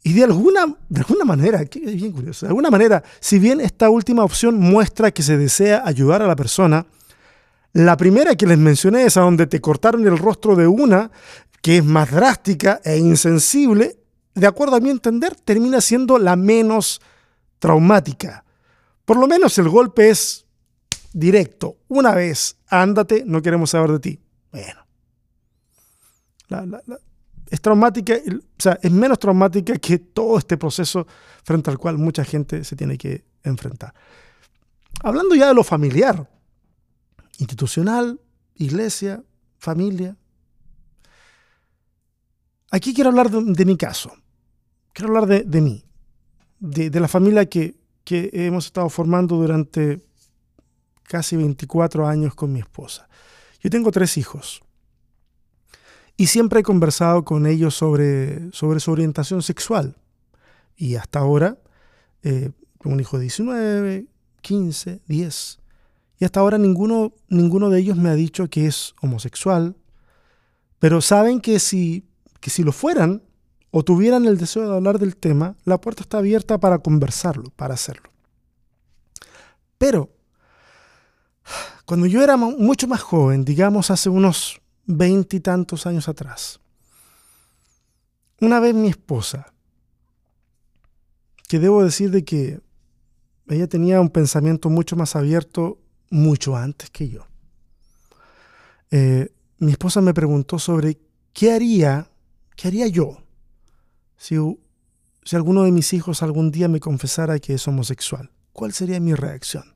y 0.02 0.14
de 0.14 0.24
alguna, 0.24 0.66
de 0.88 1.00
alguna 1.00 1.24
manera, 1.24 1.64
que 1.66 1.78
es 1.78 1.94
bien 1.94 2.12
curioso, 2.12 2.46
de 2.46 2.50
alguna 2.50 2.70
manera, 2.70 3.02
si 3.20 3.38
bien 3.38 3.60
esta 3.60 3.90
última 3.90 4.24
opción 4.24 4.58
muestra 4.58 5.10
que 5.10 5.22
se 5.22 5.36
desea 5.36 5.82
ayudar 5.84 6.22
a 6.22 6.26
la 6.26 6.36
persona, 6.36 6.86
la 7.72 7.96
primera 7.96 8.34
que 8.34 8.46
les 8.46 8.58
mencioné 8.58 9.04
es 9.04 9.16
a 9.16 9.20
donde 9.20 9.46
te 9.46 9.60
cortaron 9.60 10.06
el 10.06 10.18
rostro 10.18 10.56
de 10.56 10.66
una, 10.66 11.10
que 11.62 11.78
es 11.78 11.84
más 11.84 12.10
drástica 12.10 12.80
e 12.82 12.96
insensible, 12.96 13.98
de 14.34 14.46
acuerdo 14.46 14.76
a 14.76 14.80
mi 14.80 14.90
entender, 14.90 15.34
termina 15.34 15.80
siendo 15.80 16.18
la 16.18 16.34
menos 16.34 17.00
traumática. 17.58 18.44
Por 19.04 19.18
lo 19.18 19.26
menos 19.26 19.58
el 19.58 19.68
golpe 19.68 20.08
es 20.08 20.46
directo. 21.12 21.76
Una 21.88 22.14
vez, 22.14 22.56
ándate, 22.68 23.24
no 23.26 23.42
queremos 23.42 23.70
saber 23.70 23.92
de 23.92 24.00
ti. 24.00 24.20
Bueno. 24.50 24.80
Es 27.50 27.60
traumática, 27.60 28.14
o 28.14 28.62
sea, 28.62 28.78
es 28.80 28.90
menos 28.90 29.18
traumática 29.18 29.74
que 29.76 29.98
todo 29.98 30.38
este 30.38 30.56
proceso 30.56 31.06
frente 31.44 31.70
al 31.70 31.78
cual 31.78 31.98
mucha 31.98 32.24
gente 32.24 32.64
se 32.64 32.76
tiene 32.76 32.96
que 32.96 33.24
enfrentar. 33.42 33.92
Hablando 35.02 35.34
ya 35.34 35.48
de 35.48 35.54
lo 35.54 35.64
familiar, 35.64 36.30
institucional, 37.38 38.20
iglesia, 38.54 39.22
familia. 39.58 40.16
Aquí 42.70 42.94
quiero 42.94 43.10
hablar 43.10 43.30
de 43.30 43.64
mi 43.64 43.76
caso 43.76 44.12
quiero 44.92 45.16
hablar 45.16 45.44
de, 45.44 45.60
mí, 45.60 45.84
de, 46.58 47.00
la 47.00 47.08
familia 47.08 47.46
que, 47.46 47.78
hemos 48.06 48.66
estado 48.66 48.88
formando 48.88 49.36
durante 49.36 50.00
casi 51.04 51.36
24 51.36 52.08
años 52.08 52.34
con 52.34 52.52
mi 52.52 52.58
esposa. 52.58 53.08
Yo 53.60 53.70
tengo 53.70 53.92
tres 53.92 54.16
hijos 54.16 54.62
y 56.20 56.26
siempre 56.26 56.61
he 56.61 56.62
conversado 56.62 57.24
con 57.24 57.46
ellos 57.46 57.74
sobre, 57.74 58.52
sobre 58.52 58.78
su 58.80 58.92
orientación 58.92 59.40
sexual. 59.40 59.96
Y 60.76 60.96
hasta 60.96 61.18
ahora, 61.18 61.56
eh, 62.22 62.50
un 62.85 63.00
hijo 63.00 63.16
de 63.16 63.22
19, 63.22 64.04
15, 64.42 65.00
10. 65.06 65.59
Y 66.18 66.24
hasta 66.26 66.40
ahora 66.40 66.59
ninguno, 66.59 67.14
ninguno 67.30 67.70
de 67.70 67.80
ellos 67.80 67.96
me 67.96 68.11
ha 68.11 68.14
dicho 68.14 68.50
que 68.50 68.66
es 68.66 68.94
homosexual, 69.00 69.76
pero 70.78 71.00
saben 71.00 71.40
que 71.40 71.59
si, 71.59 72.04
que 72.38 72.50
si 72.50 72.64
lo 72.64 72.72
fueran, 72.72 73.22
o 73.70 73.83
tuvieran 73.83 74.26
el 74.26 74.37
deseo 74.37 74.68
de 74.68 74.76
hablar 74.76 74.98
del 74.98 75.16
tema, 75.16 75.56
la 75.64 75.80
puerta 75.80 76.02
está 76.02 76.18
abierta 76.18 76.61
para 76.61 76.80
conversarlo, 76.80 77.48
para 77.56 77.72
hacerlo. 77.72 78.11
Pero, 79.78 80.11
cuando 81.87 82.04
yo 82.04 82.22
era 82.22 82.37
mucho 82.37 82.87
más 82.88 83.00
joven, 83.00 83.42
digamos 83.46 83.90
hace 83.90 84.11
unos 84.11 84.60
veintitantos 84.96 85.87
años 85.87 86.09
atrás, 86.09 86.61
una 88.40 88.61
vez 88.61 88.74
mi 88.74 88.88
esposa, 88.88 89.53
que 91.48 91.59
debo 91.59 91.83
decir 91.83 92.11
de 92.11 92.24
que 92.24 92.61
ella 93.48 93.66
tenía 93.66 94.00
un 94.00 94.11
pensamiento 94.11 94.70
mucho 94.70 94.96
más 94.96 95.16
abierto 95.16 95.79
mucho 96.11 96.57
antes 96.57 96.90
que 96.90 97.09
yo, 97.09 97.26
eh, 98.90 99.33
mi 99.59 99.72
esposa 99.72 100.00
me 100.00 100.14
preguntó 100.14 100.59
sobre 100.59 100.98
qué 101.33 101.53
haría, 101.53 102.11
qué 102.57 102.68
haría 102.68 102.87
yo 102.87 103.22
si, 104.20 104.37
alguno 105.35 105.62
de 105.62 105.72
mis 105.72 105.94
hijos 105.94 106.22
algún 106.22 106.50
día 106.50 106.68
me 106.68 106.79
confesara 106.79 107.38
que 107.38 107.55
es 107.55 107.66
homosexual, 107.66 108.31
¿cuál 108.53 108.74
sería 108.74 109.00
mi 109.00 109.14
reacción? 109.14 109.74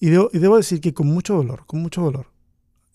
Y 0.00 0.10
debo, 0.10 0.56
decir 0.56 0.80
que 0.80 0.94
con 0.94 1.08
mucho 1.08 1.34
dolor, 1.34 1.66
con 1.66 1.82
mucho 1.82 2.02
dolor, 2.02 2.30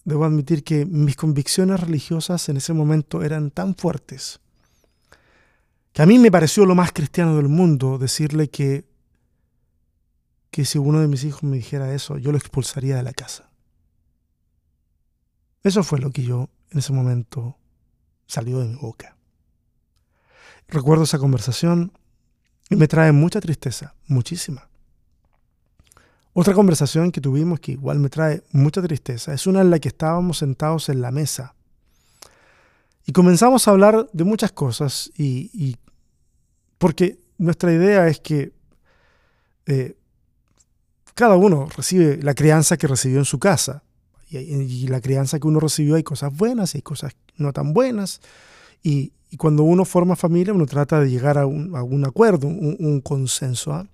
debo 0.06 0.26
admitir 0.26 0.64
que 0.64 0.86
mis 0.86 1.16
convicciones 1.16 1.80
religiosas 1.80 2.48
en 2.50 2.58
ese 2.58 2.74
momento 2.74 3.24
eran 3.24 3.52
tan 3.52 3.76
fuertes 3.76 4.40
que 5.94 6.02
a 6.02 6.06
mí 6.08 6.18
me 6.18 6.32
pareció 6.32 6.66
lo 6.66 6.74
más 6.74 6.92
cristiano 6.92 7.38
del 7.38 7.48
mundo 7.48 8.00
decirle 8.00 8.50
que, 8.50 8.86
que 10.50 10.66
si 10.66 10.80
uno 10.80 11.00
de 11.00 11.08
mis 11.08 11.24
hijos 11.24 11.44
me 11.44 11.58
dijera 11.58 11.94
eso, 11.94 12.18
yo 12.18 12.32
lo 12.32 12.38
expulsaría 12.40 12.96
de 12.96 13.04
la 13.04 13.14
casa. 13.14 13.52
Eso 15.62 15.84
fue 15.84 16.00
lo 16.00 16.10
que 16.10 16.24
yo 16.24 16.50
en 16.72 16.80
ese 16.80 16.94
momento 16.94 17.58
salió 18.26 18.60
de 18.60 18.70
mi 18.70 18.76
boca. 18.76 19.16
Recuerdo 20.68 21.04
esa 21.04 21.20
conversación 21.20 21.92
y 22.72 22.76
me 22.76 22.88
trae 22.88 23.12
mucha 23.12 23.40
tristeza, 23.40 23.94
muchísima. 24.08 24.68
Otra 26.34 26.54
conversación 26.54 27.12
que 27.12 27.22
tuvimos 27.22 27.60
que 27.60 27.74
igual 27.74 28.00
me 28.00 28.10
trae 28.10 28.44
mucha 28.52 28.82
tristeza 28.82 29.34
es 29.34 29.46
una 29.46 29.62
en 29.62 29.70
la 29.70 29.80
que 29.80 29.90
estábamos 29.90 30.40
sentados 30.40 30.90
en 30.90 31.02
la 31.02 31.12
mesa 31.12 31.54
y 33.06 33.12
comenzamos 33.12 33.68
a 33.68 33.72
hablar 33.72 34.10
de 34.14 34.24
muchas 34.24 34.52
cosas 34.52 35.12
y, 35.18 35.76
porque 36.78 37.20
nuestra 37.38 37.74
idea 37.74 38.08
es 38.08 38.20
que 38.20 38.54
eh, 39.66 39.98
cada 41.14 41.36
uno 41.36 41.68
recibe 41.76 42.18
la 42.22 42.34
crianza 42.34 42.78
que 42.78 42.88
recibió 42.88 43.20
en 43.20 43.26
su 43.26 43.40
casa 43.40 43.84
y, 44.30 44.88
la 44.88 45.00
crianza 45.02 45.40
que 45.40 45.48
uno 45.48 45.60
recibió 45.60 45.96
hay 45.96 46.04
cosas 46.04 46.36
buenas 46.36 46.74
y 46.74 46.80
hay 46.80 46.82
cosas 46.82 47.16
no 47.38 47.54
tan 47.54 47.74
buenas. 47.74 48.20
Y, 48.82 49.14
cuando 49.38 49.64
uno 49.64 49.84
forma 49.84 50.16
familia, 50.16 50.54
uno 50.54 50.68
trata 50.68 51.00
de 51.00 51.10
llegar 51.10 51.40
a 51.40 51.48
un, 51.48 52.06
acuerdo, 52.06 52.48
un, 52.48 53.02
consenso. 53.02 53.74
¿ah? 53.74 53.88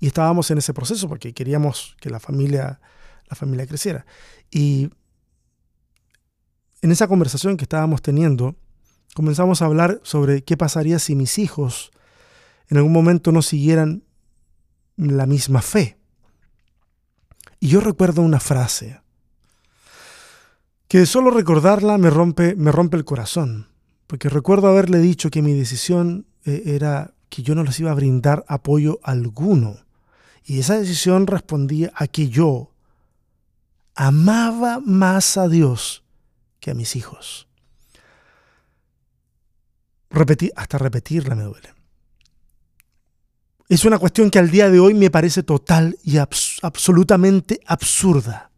Y 0.00 0.06
estábamos 0.06 0.50
en 0.50 0.58
ese 0.58 0.74
proceso 0.74 1.08
porque 1.08 1.32
queríamos 1.32 1.96
que 2.00 2.10
la 2.10 2.20
familia, 2.20 2.80
la 3.28 3.36
familia 3.36 3.66
creciera. 3.66 4.06
Y 4.50 4.90
en 6.82 6.92
esa 6.92 7.08
conversación 7.08 7.56
que 7.56 7.64
estábamos 7.64 8.02
teniendo, 8.02 8.56
comenzamos 9.14 9.62
a 9.62 9.66
hablar 9.66 10.00
sobre 10.02 10.42
qué 10.42 10.56
pasaría 10.56 10.98
si 10.98 11.14
mis 11.14 11.38
hijos 11.38 11.92
en 12.68 12.76
algún 12.78 12.92
momento 12.92 13.32
no 13.32 13.42
siguieran 13.42 14.04
la 14.96 15.26
misma 15.26 15.62
fe. 15.62 15.98
Y 17.60 17.68
yo 17.68 17.80
recuerdo 17.80 18.22
una 18.22 18.40
frase 18.40 19.00
que 20.88 21.06
solo 21.06 21.30
recordarla 21.30 21.98
me 21.98 22.10
rompe, 22.10 22.54
me 22.56 22.70
rompe 22.70 22.96
el 22.96 23.04
corazón, 23.04 23.68
porque 24.06 24.28
recuerdo 24.28 24.68
haberle 24.68 24.98
dicho 24.98 25.30
que 25.30 25.42
mi 25.42 25.54
decisión 25.54 26.26
eh, 26.44 26.62
era 26.66 27.14
que 27.30 27.42
yo 27.42 27.54
no 27.54 27.64
les 27.64 27.80
iba 27.80 27.90
a 27.90 27.94
brindar 27.94 28.44
apoyo 28.48 29.00
alguno. 29.02 29.78
Y 30.44 30.60
esa 30.60 30.78
decisión 30.78 31.26
respondía 31.26 31.92
a 31.94 32.06
que 32.06 32.28
yo 32.28 32.70
amaba 33.94 34.80
más 34.80 35.36
a 35.36 35.48
Dios 35.48 36.04
que 36.60 36.70
a 36.70 36.74
mis 36.74 36.96
hijos. 36.96 37.48
Repetí, 40.10 40.50
hasta 40.54 40.78
repetirla 40.78 41.34
me 41.34 41.44
duele. 41.44 41.74
Es 43.68 43.84
una 43.84 43.98
cuestión 43.98 44.30
que 44.30 44.38
al 44.38 44.50
día 44.50 44.70
de 44.70 44.78
hoy 44.78 44.94
me 44.94 45.10
parece 45.10 45.42
total 45.42 45.98
y 46.02 46.18
absolutamente 46.18 47.60
absurda. 47.66 48.50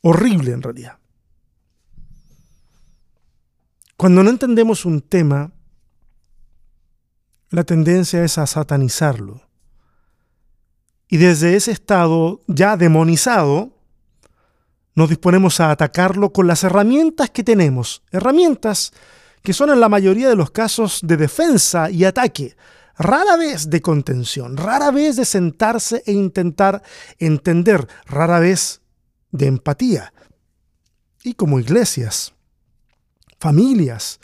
Horrible 0.00 0.52
en 0.52 0.62
realidad. 0.62 0.98
Cuando 3.96 4.22
no 4.22 4.30
entendemos 4.30 4.84
un 4.84 5.02
tema, 5.02 5.52
la 7.50 7.64
tendencia 7.64 8.24
es 8.24 8.38
a 8.38 8.46
satanizarlo. 8.46 9.42
Y 11.08 11.16
desde 11.18 11.56
ese 11.56 11.72
estado 11.72 12.40
ya 12.46 12.76
demonizado, 12.76 13.70
nos 14.94 15.08
disponemos 15.08 15.60
a 15.60 15.70
atacarlo 15.70 16.32
con 16.32 16.46
las 16.46 16.64
herramientas 16.64 17.30
que 17.30 17.44
tenemos. 17.44 18.02
Herramientas 18.10 18.92
que 19.42 19.52
son 19.52 19.70
en 19.70 19.78
la 19.78 19.90
mayoría 19.90 20.28
de 20.28 20.36
los 20.36 20.50
casos 20.50 21.00
de 21.02 21.18
defensa 21.18 21.90
y 21.90 22.04
ataque, 22.04 22.56
rara 22.96 23.36
vez 23.36 23.68
de 23.68 23.82
contención, 23.82 24.56
rara 24.56 24.90
vez 24.90 25.16
de 25.16 25.26
sentarse 25.26 26.02
e 26.06 26.12
intentar 26.12 26.82
entender, 27.18 27.86
rara 28.06 28.38
vez 28.38 28.80
de 29.32 29.46
empatía. 29.46 30.14
Y 31.22 31.34
como 31.34 31.60
iglesias, 31.60 32.32
familias 33.38 34.18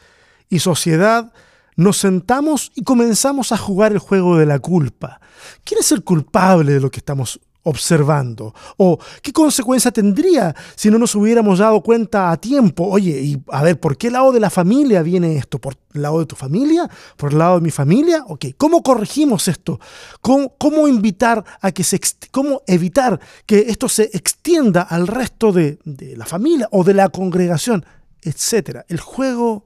y 0.48 0.60
sociedad, 0.60 1.32
nos 1.80 1.96
sentamos 1.96 2.72
y 2.74 2.82
comenzamos 2.82 3.52
a 3.52 3.56
jugar 3.56 3.92
el 3.92 3.98
juego 3.98 4.36
de 4.36 4.44
la 4.44 4.58
culpa. 4.58 5.18
¿Quién 5.64 5.80
es 5.80 5.90
el 5.92 6.04
culpable 6.04 6.74
de 6.74 6.80
lo 6.80 6.90
que 6.90 6.98
estamos 6.98 7.40
observando? 7.62 8.54
¿O 8.76 8.98
qué 9.22 9.32
consecuencia 9.32 9.90
tendría 9.90 10.54
si 10.76 10.90
no 10.90 10.98
nos 10.98 11.14
hubiéramos 11.14 11.58
dado 11.58 11.82
cuenta 11.82 12.30
a 12.30 12.36
tiempo? 12.36 12.84
Oye, 12.84 13.22
y 13.22 13.42
a 13.48 13.62
ver, 13.62 13.80
¿por 13.80 13.96
qué 13.96 14.10
lado 14.10 14.30
de 14.30 14.40
la 14.40 14.50
familia 14.50 15.02
viene 15.02 15.38
esto? 15.38 15.58
¿Por 15.58 15.78
el 15.94 16.02
lado 16.02 16.18
de 16.18 16.26
tu 16.26 16.36
familia? 16.36 16.86
¿Por 17.16 17.32
el 17.32 17.38
lado 17.38 17.54
de 17.54 17.62
mi 17.62 17.70
familia? 17.70 18.24
Ok, 18.28 18.48
¿cómo 18.58 18.82
corregimos 18.82 19.48
esto? 19.48 19.80
¿Cómo, 20.20 20.86
invitar 20.86 21.42
a 21.62 21.72
que 21.72 21.82
se, 21.82 21.98
cómo 22.30 22.60
evitar 22.66 23.18
que 23.46 23.60
esto 23.68 23.88
se 23.88 24.10
extienda 24.12 24.82
al 24.82 25.06
resto 25.06 25.50
de, 25.50 25.78
de 25.86 26.14
la 26.14 26.26
familia 26.26 26.68
o 26.72 26.84
de 26.84 26.92
la 26.92 27.08
congregación? 27.08 27.86
Etcétera. 28.20 28.84
El 28.86 29.00
juego 29.00 29.64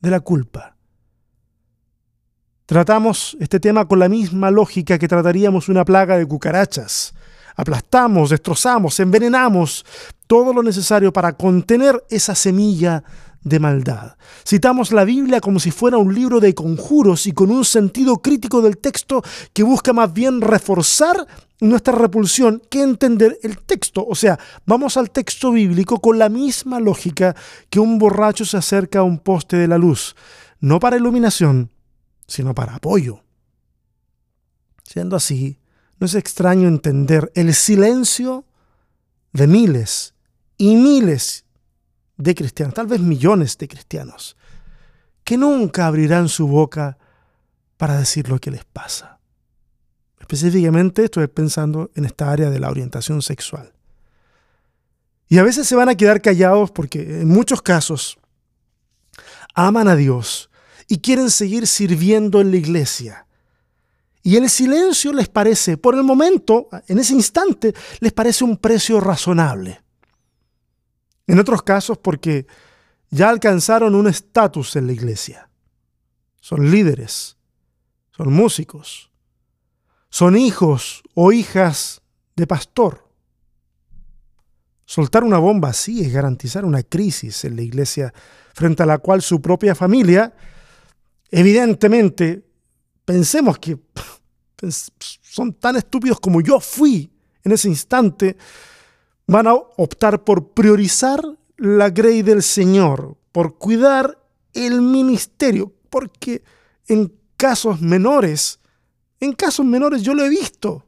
de 0.00 0.10
la 0.10 0.20
culpa. 0.20 0.73
Tratamos 2.66 3.36
este 3.40 3.60
tema 3.60 3.86
con 3.86 3.98
la 3.98 4.08
misma 4.08 4.50
lógica 4.50 4.98
que 4.98 5.06
trataríamos 5.06 5.68
una 5.68 5.84
plaga 5.84 6.16
de 6.16 6.24
cucarachas. 6.24 7.12
Aplastamos, 7.56 8.30
destrozamos, 8.30 8.98
envenenamos 9.00 9.84
todo 10.26 10.54
lo 10.54 10.62
necesario 10.62 11.12
para 11.12 11.34
contener 11.34 12.02
esa 12.08 12.34
semilla 12.34 13.04
de 13.42 13.60
maldad. 13.60 14.16
Citamos 14.48 14.92
la 14.92 15.04
Biblia 15.04 15.42
como 15.42 15.60
si 15.60 15.70
fuera 15.70 15.98
un 15.98 16.14
libro 16.14 16.40
de 16.40 16.54
conjuros 16.54 17.26
y 17.26 17.32
con 17.32 17.50
un 17.50 17.66
sentido 17.66 18.16
crítico 18.16 18.62
del 18.62 18.78
texto 18.78 19.22
que 19.52 19.62
busca 19.62 19.92
más 19.92 20.10
bien 20.14 20.40
reforzar 20.40 21.26
nuestra 21.60 21.94
repulsión 21.94 22.62
que 22.70 22.80
entender 22.80 23.38
el 23.42 23.58
texto. 23.58 24.06
O 24.08 24.14
sea, 24.14 24.38
vamos 24.64 24.96
al 24.96 25.10
texto 25.10 25.52
bíblico 25.52 26.00
con 26.00 26.18
la 26.18 26.30
misma 26.30 26.80
lógica 26.80 27.36
que 27.68 27.78
un 27.78 27.98
borracho 27.98 28.46
se 28.46 28.56
acerca 28.56 29.00
a 29.00 29.04
un 29.04 29.18
poste 29.18 29.58
de 29.58 29.68
la 29.68 29.76
luz, 29.76 30.16
no 30.60 30.80
para 30.80 30.96
iluminación, 30.96 31.73
sino 32.26 32.54
para 32.54 32.76
apoyo. 32.76 33.22
Siendo 34.82 35.16
así, 35.16 35.58
no 35.98 36.06
es 36.06 36.14
extraño 36.14 36.68
entender 36.68 37.30
el 37.34 37.54
silencio 37.54 38.44
de 39.32 39.46
miles 39.46 40.14
y 40.56 40.76
miles 40.76 41.44
de 42.16 42.34
cristianos, 42.34 42.74
tal 42.74 42.86
vez 42.86 43.00
millones 43.00 43.58
de 43.58 43.68
cristianos, 43.68 44.36
que 45.24 45.36
nunca 45.36 45.86
abrirán 45.86 46.28
su 46.28 46.46
boca 46.46 46.98
para 47.76 47.98
decir 47.98 48.28
lo 48.28 48.38
que 48.38 48.50
les 48.50 48.64
pasa. 48.64 49.18
Específicamente 50.20 51.04
estoy 51.04 51.26
pensando 51.26 51.90
en 51.94 52.04
esta 52.04 52.30
área 52.30 52.50
de 52.50 52.60
la 52.60 52.70
orientación 52.70 53.20
sexual. 53.20 53.72
Y 55.28 55.38
a 55.38 55.42
veces 55.42 55.66
se 55.66 55.76
van 55.76 55.88
a 55.88 55.96
quedar 55.96 56.22
callados 56.22 56.70
porque 56.70 57.20
en 57.20 57.28
muchos 57.28 57.60
casos 57.60 58.18
aman 59.54 59.88
a 59.88 59.96
Dios 59.96 60.50
y 60.88 60.98
quieren 60.98 61.30
seguir 61.30 61.66
sirviendo 61.66 62.40
en 62.40 62.50
la 62.50 62.56
iglesia. 62.56 63.26
Y 64.22 64.36
el 64.36 64.48
silencio 64.48 65.12
les 65.12 65.28
parece, 65.28 65.76
por 65.76 65.94
el 65.94 66.02
momento, 66.02 66.68
en 66.88 66.98
ese 66.98 67.12
instante, 67.12 67.74
les 68.00 68.12
parece 68.12 68.42
un 68.44 68.56
precio 68.56 68.98
razonable. 68.98 69.82
En 71.26 71.38
otros 71.38 71.62
casos 71.62 71.98
porque 71.98 72.46
ya 73.10 73.28
alcanzaron 73.28 73.94
un 73.94 74.08
estatus 74.08 74.76
en 74.76 74.86
la 74.86 74.92
iglesia. 74.92 75.50
Son 76.40 76.70
líderes, 76.70 77.36
son 78.10 78.32
músicos, 78.32 79.10
son 80.08 80.36
hijos 80.36 81.02
o 81.14 81.32
hijas 81.32 82.00
de 82.36 82.46
pastor. 82.46 83.08
Soltar 84.86 85.24
una 85.24 85.38
bomba 85.38 85.70
así 85.70 86.02
es 86.02 86.12
garantizar 86.12 86.64
una 86.64 86.82
crisis 86.82 87.44
en 87.44 87.56
la 87.56 87.62
iglesia 87.62 88.12
frente 88.52 88.82
a 88.82 88.86
la 88.86 88.98
cual 88.98 89.22
su 89.22 89.40
propia 89.40 89.74
familia 89.74 90.34
Evidentemente, 91.36 92.46
pensemos 93.04 93.58
que 93.58 93.76
son 95.20 95.52
tan 95.54 95.74
estúpidos 95.74 96.20
como 96.20 96.40
yo 96.40 96.60
fui 96.60 97.10
en 97.42 97.50
ese 97.50 97.66
instante, 97.66 98.36
van 99.26 99.48
a 99.48 99.54
optar 99.54 100.22
por 100.22 100.52
priorizar 100.52 101.20
la 101.56 101.90
grey 101.90 102.22
del 102.22 102.40
Señor, 102.40 103.16
por 103.32 103.58
cuidar 103.58 104.16
el 104.52 104.80
ministerio, 104.80 105.74
porque 105.90 106.44
en 106.86 107.12
casos 107.36 107.80
menores, 107.80 108.60
en 109.18 109.32
casos 109.32 109.66
menores 109.66 110.02
yo 110.02 110.14
lo 110.14 110.24
he 110.24 110.28
visto 110.28 110.86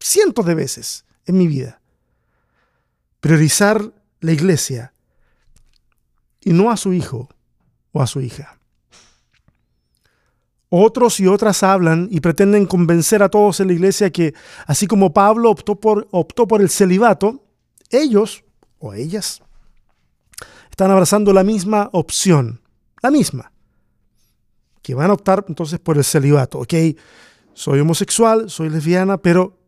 cientos 0.00 0.46
de 0.46 0.54
veces 0.54 1.04
en 1.26 1.36
mi 1.36 1.46
vida. 1.46 1.82
Priorizar 3.20 3.92
la 4.20 4.32
iglesia 4.32 4.94
y 6.40 6.54
no 6.54 6.70
a 6.70 6.78
su 6.78 6.94
hijo 6.94 7.28
o 7.92 8.00
a 8.00 8.06
su 8.06 8.22
hija. 8.22 8.57
Otros 10.70 11.18
y 11.18 11.26
otras 11.26 11.62
hablan 11.62 12.08
y 12.10 12.20
pretenden 12.20 12.66
convencer 12.66 13.22
a 13.22 13.30
todos 13.30 13.60
en 13.60 13.68
la 13.68 13.72
iglesia 13.72 14.10
que, 14.10 14.34
así 14.66 14.86
como 14.86 15.14
Pablo 15.14 15.50
optó 15.50 15.76
por, 15.76 16.06
optó 16.10 16.46
por 16.46 16.60
el 16.60 16.68
celibato, 16.68 17.42
ellos 17.90 18.44
o 18.78 18.92
ellas 18.92 19.42
están 20.68 20.90
abrazando 20.90 21.32
la 21.32 21.42
misma 21.42 21.88
opción, 21.92 22.60
la 23.02 23.10
misma, 23.10 23.50
que 24.82 24.94
van 24.94 25.10
a 25.10 25.14
optar 25.14 25.46
entonces 25.48 25.78
por 25.78 25.96
el 25.96 26.04
celibato. 26.04 26.58
Ok, 26.58 26.74
soy 27.54 27.80
homosexual, 27.80 28.50
soy 28.50 28.68
lesbiana, 28.68 29.16
pero 29.16 29.58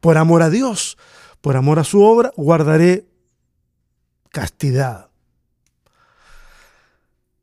por 0.00 0.18
amor 0.18 0.42
a 0.42 0.50
Dios, 0.50 0.98
por 1.40 1.56
amor 1.56 1.78
a 1.78 1.84
su 1.84 2.02
obra, 2.02 2.32
guardaré 2.36 3.06
castidad. 4.30 5.08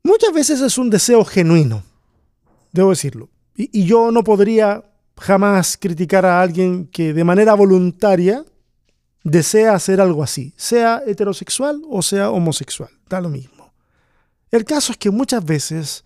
Muchas 0.02 0.34
veces 0.34 0.60
es 0.60 0.76
un 0.76 0.90
deseo 0.90 1.24
genuino 1.24 1.82
debo 2.74 2.90
decirlo. 2.90 3.30
Y, 3.56 3.84
yo 3.84 4.10
no 4.10 4.22
podría 4.24 4.84
jamás 5.16 5.78
criticar 5.80 6.26
a 6.26 6.42
alguien 6.42 6.88
que 6.88 7.14
de 7.14 7.24
manera 7.24 7.54
voluntaria 7.54 8.44
desea 9.22 9.74
hacer 9.74 10.00
algo 10.00 10.22
así, 10.22 10.52
sea 10.56 11.02
heterosexual 11.06 11.80
o 11.88 12.02
sea 12.02 12.30
homosexual, 12.30 12.90
da 13.08 13.20
lo 13.20 13.30
mismo. 13.30 13.72
El 14.50 14.64
caso 14.64 14.92
es 14.92 14.98
que 14.98 15.10
muchas 15.10 15.44
veces 15.44 16.04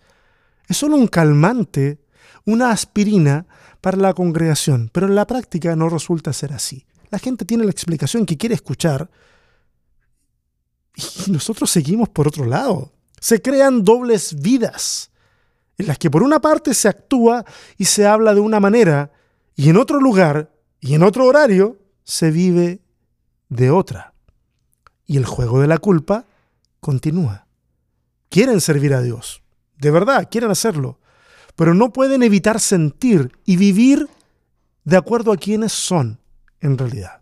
es 0.69 0.77
solo 0.77 0.97
un 0.97 1.09
calmante, 1.09 1.99
una 2.45 2.71
aspirina 2.71 3.47
para 3.81 3.97
la 3.97 4.13
congregación, 4.13 4.91
pero 4.93 5.07
en 5.07 5.15
la 5.15 5.27
práctica 5.27 5.75
no 5.75 5.89
resulta 5.89 6.33
ser 6.33 6.53
así. 6.53 6.85
La 7.11 7.19
gente 7.19 7.47
tiene 7.47 7.65
la 7.65 7.71
explicación 7.71 8.27
que 8.27 8.37
quiere 8.37 8.55
escuchar 8.55 9.11
y 10.95 11.31
nosotros 11.31 11.71
seguimos 11.71 12.11
por 12.11 12.29
otro 12.29 12.45
lado. 12.45 12.93
Se 13.21 13.41
crean 13.41 13.85
dobles 13.85 14.41
vidas 14.41 15.11
en 15.79 15.87
las 15.87 15.99
que 15.99 16.11
por 16.11 16.23
una 16.23 16.41
parte 16.41 16.75
se 16.75 16.89
actúa 16.89 17.45
y 17.77 17.85
se 17.85 18.07
habla 18.07 18.35
de 18.35 18.41
una 18.41 18.61
manera, 18.61 19.13
y 19.55 19.71
en 19.71 19.77
otro 19.77 20.01
lugar 20.01 20.53
y 20.81 20.95
en 20.95 21.03
otro 21.03 21.25
horario 21.27 21.79
se 22.05 22.31
vive 22.31 22.81
de 23.49 23.71
otra. 23.71 24.13
Y 25.07 25.17
el 25.17 25.25
juego 25.25 25.61
de 25.61 25.69
la 25.69 25.79
culpa 25.79 26.27
continúa. 26.81 27.47
Quieren 28.29 28.61
servir 28.61 28.93
a 28.93 29.01
Dios, 29.01 29.43
de 29.79 29.91
verdad, 29.91 30.29
quieren 30.31 30.51
hacerlo, 30.51 30.99
pero 31.57 31.75
no 31.75 31.93
pueden 31.93 32.23
evitar 32.23 32.61
sentir 32.61 33.33
y 33.45 33.57
vivir 33.57 34.09
de 34.85 34.97
acuerdo 34.97 35.33
a 35.33 35.37
quienes 35.37 35.73
son 35.73 36.21
en 36.61 36.77
realidad. 36.77 37.21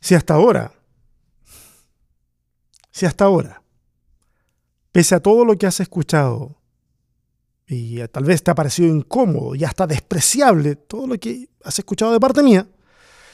Si 0.00 0.14
hasta 0.14 0.34
ahora, 0.34 0.72
si 2.90 3.06
hasta 3.06 3.24
ahora, 3.24 3.61
pese 4.92 5.14
a 5.14 5.20
todo 5.20 5.44
lo 5.44 5.56
que 5.56 5.66
has 5.66 5.80
escuchado, 5.80 6.58
y 7.66 8.06
tal 8.08 8.24
vez 8.24 8.42
te 8.42 8.50
ha 8.50 8.54
parecido 8.54 8.94
incómodo 8.94 9.54
y 9.54 9.64
hasta 9.64 9.86
despreciable 9.86 10.76
todo 10.76 11.06
lo 11.06 11.18
que 11.18 11.48
has 11.64 11.78
escuchado 11.78 12.12
de 12.12 12.20
parte 12.20 12.42
mía, 12.42 12.68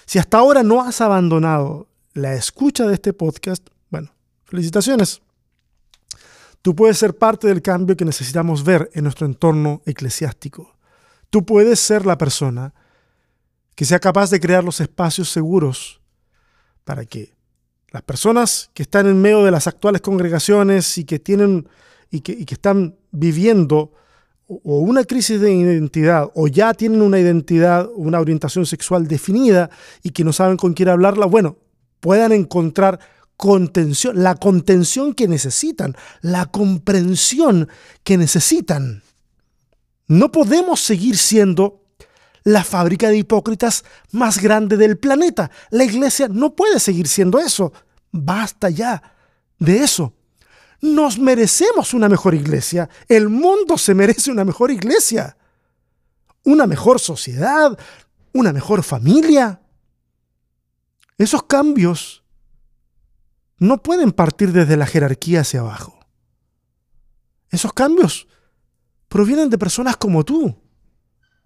si 0.07 0.19
hasta 0.19 0.39
ahora 0.39 0.63
no 0.63 0.81
has 0.81 1.01
abandonado 1.01 1.89
la 2.15 2.35
escucha 2.35 2.87
de 2.87 2.95
este 2.95 3.13
podcast, 3.13 3.67
bueno, 3.91 4.15
felicitaciones. 4.45 5.21
Tú 6.63 6.75
puedes 6.75 6.99
ser 6.99 7.17
parte 7.17 7.47
del 7.47 7.63
cambio 7.63 7.97
que 7.97 8.05
necesitamos 8.05 8.65
ver 8.65 8.91
en 8.95 9.05
nuestro 9.05 9.27
entorno 9.27 9.83
eclesiástico. 9.87 10.77
Tú 11.31 11.45
puedes 11.45 11.79
ser 11.81 12.07
la 12.07 12.19
persona 12.19 12.75
que 13.75 13.85
sea 13.85 13.99
capaz 13.99 14.31
de 14.31 14.41
crear 14.41 14.65
los 14.65 14.81
espacios 14.81 15.29
seguros 15.29 16.01
para 16.85 17.05
que 17.05 17.37
las 17.91 18.03
personas 18.03 18.71
que 18.75 18.83
están 18.83 19.07
en 19.07 19.21
medio 19.21 19.45
de 19.45 19.51
las 19.51 19.67
actuales 19.67 20.01
congregaciones 20.01 20.99
y 20.99 21.05
que 21.05 21.19
tienen 21.19 21.69
y 22.11 22.21
que, 22.21 22.45
que 22.45 22.55
están 22.55 22.97
viviendo 23.11 23.93
o 24.47 24.79
una 24.79 25.05
crisis 25.05 25.41
de 25.41 25.53
identidad 25.53 26.31
o 26.35 26.49
ya 26.49 26.73
tienen 26.73 27.03
una 27.03 27.19
identidad, 27.19 27.89
una 27.95 28.21
orientación 28.21 28.65
sexual 28.65 29.07
definida 29.07 29.69
y 30.03 30.11
que 30.11 30.25
no 30.25 30.33
saben 30.33 30.57
con 30.57 30.73
quién 30.73 30.89
hablarla, 30.89 31.27
bueno, 31.27 31.59
puedan 32.01 32.33
encontrar 32.33 32.99
contención, 33.37 34.23
la 34.23 34.35
contención 34.35 35.15
que 35.15 35.29
necesitan, 35.29 35.95
la 36.23 36.47
comprensión 36.47 37.69
que 38.05 38.17
necesitan. 38.17 39.03
No 40.07 40.33
podemos 40.33 40.81
seguir 40.81 41.19
siendo 41.19 41.78
la 42.49 42.65
fábrica 42.65 43.11
de 43.11 43.19
hipócritas 43.19 43.85
más 44.11 44.41
grande 44.41 44.79
del 44.79 44.97
planeta. 44.97 45.51
La 45.71 45.85
iglesia 45.85 46.29
no 46.29 46.55
puede 46.55 46.81
seguir 46.81 47.07
siendo 47.07 47.39
eso. 47.39 47.75
Basta 48.11 48.71
ya 48.71 49.03
de 49.59 49.81
eso. 49.81 50.15
Nos 50.81 51.19
merecemos 51.19 51.93
una 51.93 52.09
mejor 52.09 52.35
iglesia. 52.35 52.89
El 53.07 53.29
mundo 53.29 53.77
se 53.77 53.95
merece 53.95 54.31
una 54.31 54.47
mejor 54.47 54.71
iglesia. 54.71 55.37
Una 56.43 56.67
mejor 56.67 57.01
sociedad. 57.01 57.79
Una 58.33 58.55
mejor 58.55 58.83
familia. 58.83 59.61
Esos 61.19 61.43
cambios 61.43 62.25
no 63.59 63.83
pueden 63.83 64.11
partir 64.13 64.53
desde 64.53 64.79
la 64.79 64.87
jerarquía 64.87 65.43
hacia 65.43 65.61
abajo. 65.61 65.99
Esos 67.51 67.75
cambios 67.75 68.27
provienen 69.09 69.51
de 69.51 69.59
personas 69.59 69.99
como 69.99 70.25
tú, 70.25 70.57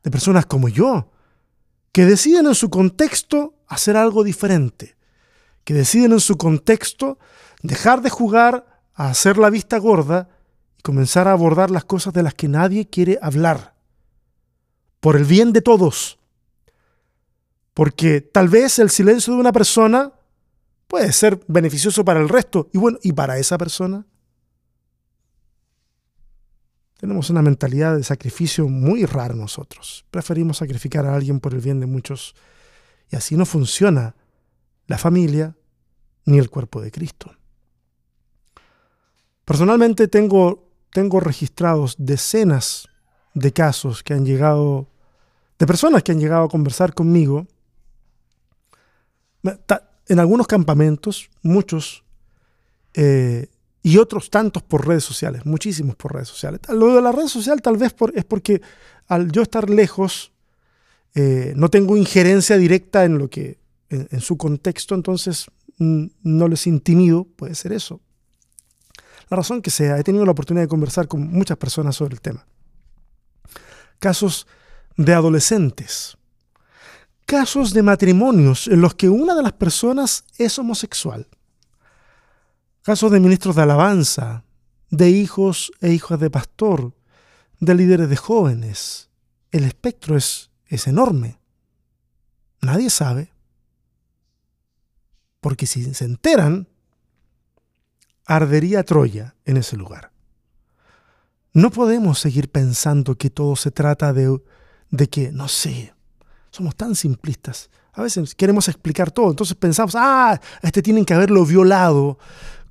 de 0.02 0.10
personas 0.10 0.46
como 0.46 0.68
yo, 0.68 1.10
que 1.92 2.04
deciden 2.04 2.46
en 2.46 2.54
su 2.54 2.70
contexto 2.70 3.54
hacer 3.66 3.96
algo 3.96 4.24
diferente, 4.24 4.96
que 5.64 5.74
deciden 5.74 6.12
en 6.12 6.20
su 6.20 6.36
contexto 6.36 7.18
dejar 7.62 8.02
de 8.02 8.10
jugar 8.10 8.66
a 8.94 9.08
hacer 9.08 9.38
la 9.38 9.50
vista 9.50 9.78
gorda 9.78 10.28
y 10.78 10.82
comenzar 10.82 11.28
a 11.28 11.32
abordar 11.32 11.70
las 11.70 11.84
cosas 11.84 12.12
de 12.12 12.22
las 12.22 12.34
que 12.34 12.48
nadie 12.48 12.88
quiere 12.88 13.18
hablar. 13.22 13.74
Por 15.00 15.16
el 15.16 15.24
bien 15.24 15.52
de 15.52 15.62
todos. 15.62 16.18
Porque 17.74 18.20
tal 18.20 18.48
vez 18.48 18.78
el 18.78 18.90
silencio 18.90 19.34
de 19.34 19.40
una 19.40 19.52
persona 19.52 20.12
puede 20.86 21.12
ser 21.12 21.40
beneficioso 21.48 22.04
para 22.04 22.20
el 22.20 22.28
resto. 22.28 22.68
Y 22.72 22.78
bueno, 22.78 22.98
¿y 23.02 23.12
para 23.12 23.38
esa 23.38 23.58
persona? 23.58 24.06
Tenemos 27.02 27.30
una 27.30 27.42
mentalidad 27.42 27.96
de 27.96 28.04
sacrificio 28.04 28.68
muy 28.68 29.06
rara 29.06 29.34
nosotros. 29.34 30.04
Preferimos 30.12 30.58
sacrificar 30.58 31.04
a 31.04 31.16
alguien 31.16 31.40
por 31.40 31.52
el 31.52 31.60
bien 31.60 31.80
de 31.80 31.86
muchos. 31.86 32.36
Y 33.10 33.16
así 33.16 33.36
no 33.36 33.44
funciona 33.44 34.14
la 34.86 34.98
familia 34.98 35.56
ni 36.26 36.38
el 36.38 36.48
cuerpo 36.48 36.80
de 36.80 36.92
Cristo. 36.92 37.34
Personalmente 39.44 40.06
tengo, 40.06 40.70
tengo 40.92 41.18
registrados 41.18 41.96
decenas 41.98 42.88
de 43.34 43.52
casos 43.52 44.04
que 44.04 44.14
han 44.14 44.24
llegado, 44.24 44.86
de 45.58 45.66
personas 45.66 46.04
que 46.04 46.12
han 46.12 46.20
llegado 46.20 46.44
a 46.44 46.48
conversar 46.48 46.94
conmigo, 46.94 47.48
en 50.06 50.20
algunos 50.20 50.46
campamentos, 50.46 51.30
muchos, 51.42 52.04
eh, 52.94 53.48
y 53.82 53.98
otros 53.98 54.30
tantos 54.30 54.62
por 54.62 54.86
redes 54.86 55.04
sociales, 55.04 55.44
muchísimos 55.44 55.96
por 55.96 56.14
redes 56.14 56.28
sociales. 56.28 56.60
Lo 56.68 56.94
de 56.94 57.02
la 57.02 57.12
red 57.12 57.26
social 57.26 57.60
tal 57.60 57.76
vez 57.76 57.94
es 58.14 58.24
porque 58.24 58.62
al 59.08 59.30
yo 59.32 59.42
estar 59.42 59.68
lejos, 59.68 60.32
eh, 61.14 61.52
no 61.56 61.68
tengo 61.68 61.96
injerencia 61.96 62.56
directa 62.56 63.04
en 63.04 63.18
lo 63.18 63.28
que, 63.28 63.58
en 63.90 64.20
su 64.20 64.38
contexto, 64.38 64.94
entonces 64.94 65.46
no 65.78 66.48
les 66.48 66.66
intimido, 66.66 67.24
puede 67.36 67.54
ser 67.54 67.72
eso 67.72 68.00
la 69.32 69.36
razón 69.36 69.62
que 69.62 69.70
sea, 69.70 69.98
he 69.98 70.04
tenido 70.04 70.26
la 70.26 70.32
oportunidad 70.32 70.64
de 70.64 70.68
conversar 70.68 71.08
con 71.08 71.26
muchas 71.26 71.56
personas 71.56 71.96
sobre 71.96 72.12
el 72.12 72.20
tema. 72.20 72.44
Casos 73.98 74.46
de 74.98 75.14
adolescentes, 75.14 76.18
casos 77.24 77.72
de 77.72 77.82
matrimonios 77.82 78.68
en 78.68 78.82
los 78.82 78.94
que 78.94 79.08
una 79.08 79.34
de 79.34 79.42
las 79.42 79.54
personas 79.54 80.24
es 80.36 80.58
homosexual, 80.58 81.26
casos 82.82 83.10
de 83.10 83.20
ministros 83.20 83.56
de 83.56 83.62
alabanza, 83.62 84.44
de 84.90 85.08
hijos 85.08 85.72
e 85.80 85.92
hijas 85.92 86.20
de 86.20 86.30
pastor, 86.30 86.94
de 87.60 87.74
líderes 87.74 88.08
de 88.08 88.16
jóvenes. 88.16 89.08
El 89.50 89.64
espectro 89.64 90.16
es, 90.16 90.50
enorme. 90.86 91.38
Nadie 92.60 92.90
sabe. 92.90 93.32
Porque 95.40 95.66
si 95.66 95.94
se 95.94 96.04
enteran, 96.04 96.68
ardería 98.26 98.82
Troya 98.84 99.34
en 99.44 99.56
ese 99.56 99.76
lugar. 99.76 100.12
No 101.52 101.70
podemos 101.70 102.18
seguir 102.18 102.50
pensando 102.50 103.16
que 103.16 103.28
todo 103.28 103.56
se 103.56 103.70
trata 103.70 104.12
de 104.12 105.08
que, 105.10 105.30
no 105.32 105.48
sé, 105.48 105.94
somos 106.50 106.74
tan 106.74 106.94
simplistas. 106.94 107.70
A 107.92 108.02
veces 108.02 108.34
queremos 108.34 108.68
explicar 108.68 109.10
todo, 109.10 109.30
entonces 109.30 109.54
pensamos, 109.54 109.94
ah, 109.96 110.40
este 110.62 110.80
tienen 110.80 111.04
que 111.04 111.12
haberlo 111.12 111.44
violado 111.44 112.18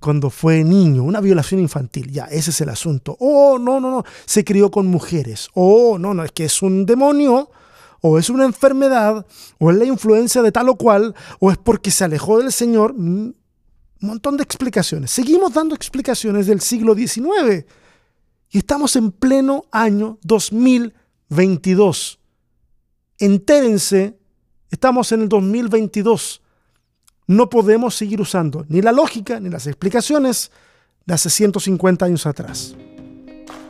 cuando 0.01 0.29
fue 0.29 0.63
niño, 0.63 1.03
una 1.03 1.21
violación 1.21 1.61
infantil, 1.61 2.11
ya, 2.11 2.25
ese 2.25 2.49
es 2.49 2.59
el 2.59 2.69
asunto. 2.69 3.15
Oh, 3.19 3.57
no, 3.57 3.79
no, 3.79 3.91
no, 3.91 4.03
se 4.25 4.43
crió 4.43 4.71
con 4.71 4.87
mujeres. 4.87 5.49
Oh, 5.53 5.97
no, 5.97 6.13
no, 6.13 6.23
es 6.23 6.31
que 6.31 6.45
es 6.45 6.61
un 6.61 6.85
demonio, 6.85 7.49
o 8.01 8.17
es 8.17 8.29
una 8.29 8.45
enfermedad, 8.45 9.25
o 9.59 9.71
es 9.71 9.77
la 9.77 9.85
influencia 9.85 10.41
de 10.41 10.51
tal 10.51 10.69
o 10.69 10.75
cual, 10.75 11.15
o 11.39 11.51
es 11.51 11.57
porque 11.57 11.91
se 11.91 12.03
alejó 12.03 12.39
del 12.39 12.51
Señor. 12.51 12.95
Mm, 12.97 13.33
un 14.01 14.07
montón 14.07 14.35
de 14.35 14.43
explicaciones. 14.43 15.11
Seguimos 15.11 15.53
dando 15.53 15.75
explicaciones 15.75 16.47
del 16.47 16.59
siglo 16.59 16.95
XIX 16.95 17.65
y 18.49 18.57
estamos 18.57 18.95
en 18.95 19.11
pleno 19.11 19.65
año 19.71 20.17
2022. 20.23 22.19
Entérense, 23.19 24.17
estamos 24.71 25.11
en 25.11 25.21
el 25.21 25.29
2022. 25.29 26.40
No 27.27 27.49
podemos 27.49 27.95
seguir 27.95 28.19
usando 28.21 28.65
ni 28.69 28.81
la 28.81 28.91
lógica 28.91 29.39
ni 29.39 29.49
las 29.49 29.67
explicaciones 29.67 30.51
de 31.05 31.13
hace 31.13 31.29
150 31.29 32.05
años 32.05 32.25
atrás. 32.25 32.75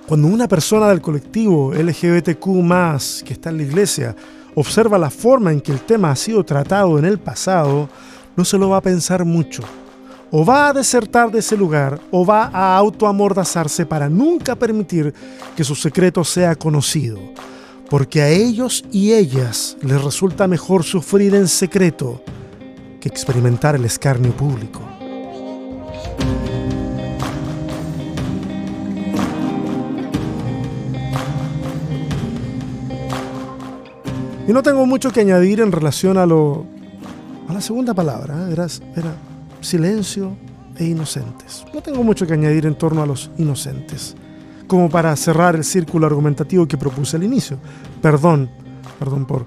Cuando 0.08 0.28
una 0.28 0.48
persona 0.48 0.90
del 0.90 1.02
colectivo 1.02 1.74
LGBTQ 1.74 3.24
que 3.24 3.34
está 3.34 3.50
en 3.50 3.58
la 3.58 3.64
iglesia 3.64 4.16
observa 4.56 4.98
la 4.98 5.10
forma 5.10 5.52
en 5.52 5.62
que 5.62 5.72
el 5.72 5.82
tema 5.82 6.12
ha 6.12 6.16
sido 6.16 6.44
tratado 6.44 7.00
en 7.00 7.06
el 7.06 7.20
pasado, 7.20 7.90
no 8.36 8.44
se 8.44 8.58
lo 8.58 8.70
va 8.70 8.78
a 8.78 8.82
pensar 8.82 9.24
mucho 9.24 9.64
o 10.32 10.46
va 10.46 10.70
a 10.70 10.74
desertar 10.74 11.30
de 11.30 11.40
ese 11.40 11.58
lugar 11.58 12.00
o 12.10 12.26
va 12.26 12.50
a 12.54 12.78
autoamordazarse 12.78 13.86
para 13.86 14.10
nunca 14.10 14.56
permitir 14.56 15.14
que 15.56 15.64
su 15.64 15.76
secreto 15.76 16.24
sea 16.24 16.56
conocido, 16.56 17.20
porque 17.90 18.22
a 18.22 18.30
ellos 18.30 18.86
y 18.92 19.12
ellas 19.12 19.78
les 19.82 20.02
resulta 20.02 20.48
mejor 20.48 20.84
sufrir 20.84 21.36
en 21.36 21.50
secreto 21.50 22.24
que 23.02 23.10
experimentar 23.10 23.76
el 23.76 23.84
escarnio 23.84 24.32
público. 24.32 24.80
Y 34.48 34.54
no 34.54 34.64
tengo 34.64 34.86
mucho 34.86 35.12
que 35.12 35.22
añadir 35.22 35.60
en 35.62 35.72
relación 35.72 36.18
a 36.18 36.26
lo 36.26 36.66
a 37.48 37.54
la 37.54 37.62
segunda 37.62 37.94
palabra, 37.94 38.48
¿eh? 38.48 38.54
era, 38.54 38.66
era 38.96 39.14
silencio 39.60 40.38
e 40.78 40.86
inocentes. 40.86 41.66
No 41.74 41.82
tengo 41.82 42.04
mucho 42.04 42.26
que 42.26 42.34
añadir 42.34 42.66
en 42.66 42.76
torno 42.76 43.02
a 43.02 43.06
los 43.06 43.30
inocentes, 43.38 44.16
como 44.68 44.90
para 44.90 45.14
cerrar 45.16 45.56
el 45.56 45.64
círculo 45.64 46.08
argumentativo 46.08 46.68
que 46.68 46.78
propuse 46.78 47.18
al 47.18 47.24
inicio. 47.24 47.58
Perdón, 48.02 48.50
perdón 49.00 49.26
por, 49.26 49.46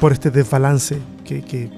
por, 0.00 0.12
este 0.12 0.30
desbalance 0.30 0.98
que, 1.24 1.42
que 1.42 1.70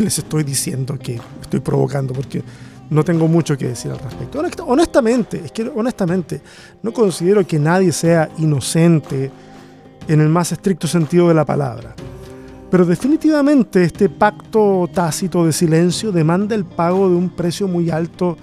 les 0.00 0.18
estoy 0.18 0.42
diciendo 0.44 0.98
que 0.98 1.20
estoy 1.40 1.60
provocando, 1.60 2.12
porque 2.12 2.42
no 2.90 3.04
tengo 3.04 3.28
mucho 3.28 3.56
que 3.56 3.68
decir 3.68 3.90
al 3.90 3.98
respecto. 3.98 4.42
Honestamente, 4.66 5.42
es 5.44 5.52
que 5.52 5.70
honestamente, 5.74 6.40
no 6.82 6.92
considero 6.92 7.46
que 7.46 7.58
nadie 7.58 7.92
sea 7.92 8.28
inocente 8.38 9.30
en 10.06 10.20
el 10.20 10.28
más 10.28 10.52
estricto 10.52 10.86
sentido 10.86 11.28
de 11.28 11.34
la 11.34 11.44
palabra. 11.44 11.94
Pero 12.70 12.84
definitivamente 12.84 13.84
este 13.84 14.08
pacto 14.08 14.88
tácito 14.92 15.46
de 15.46 15.52
silencio 15.52 16.10
demanda 16.10 16.54
el 16.54 16.64
pago 16.64 17.08
de 17.08 17.14
un 17.14 17.30
precio 17.30 17.68
muy 17.68 17.90
alto, 17.90 18.36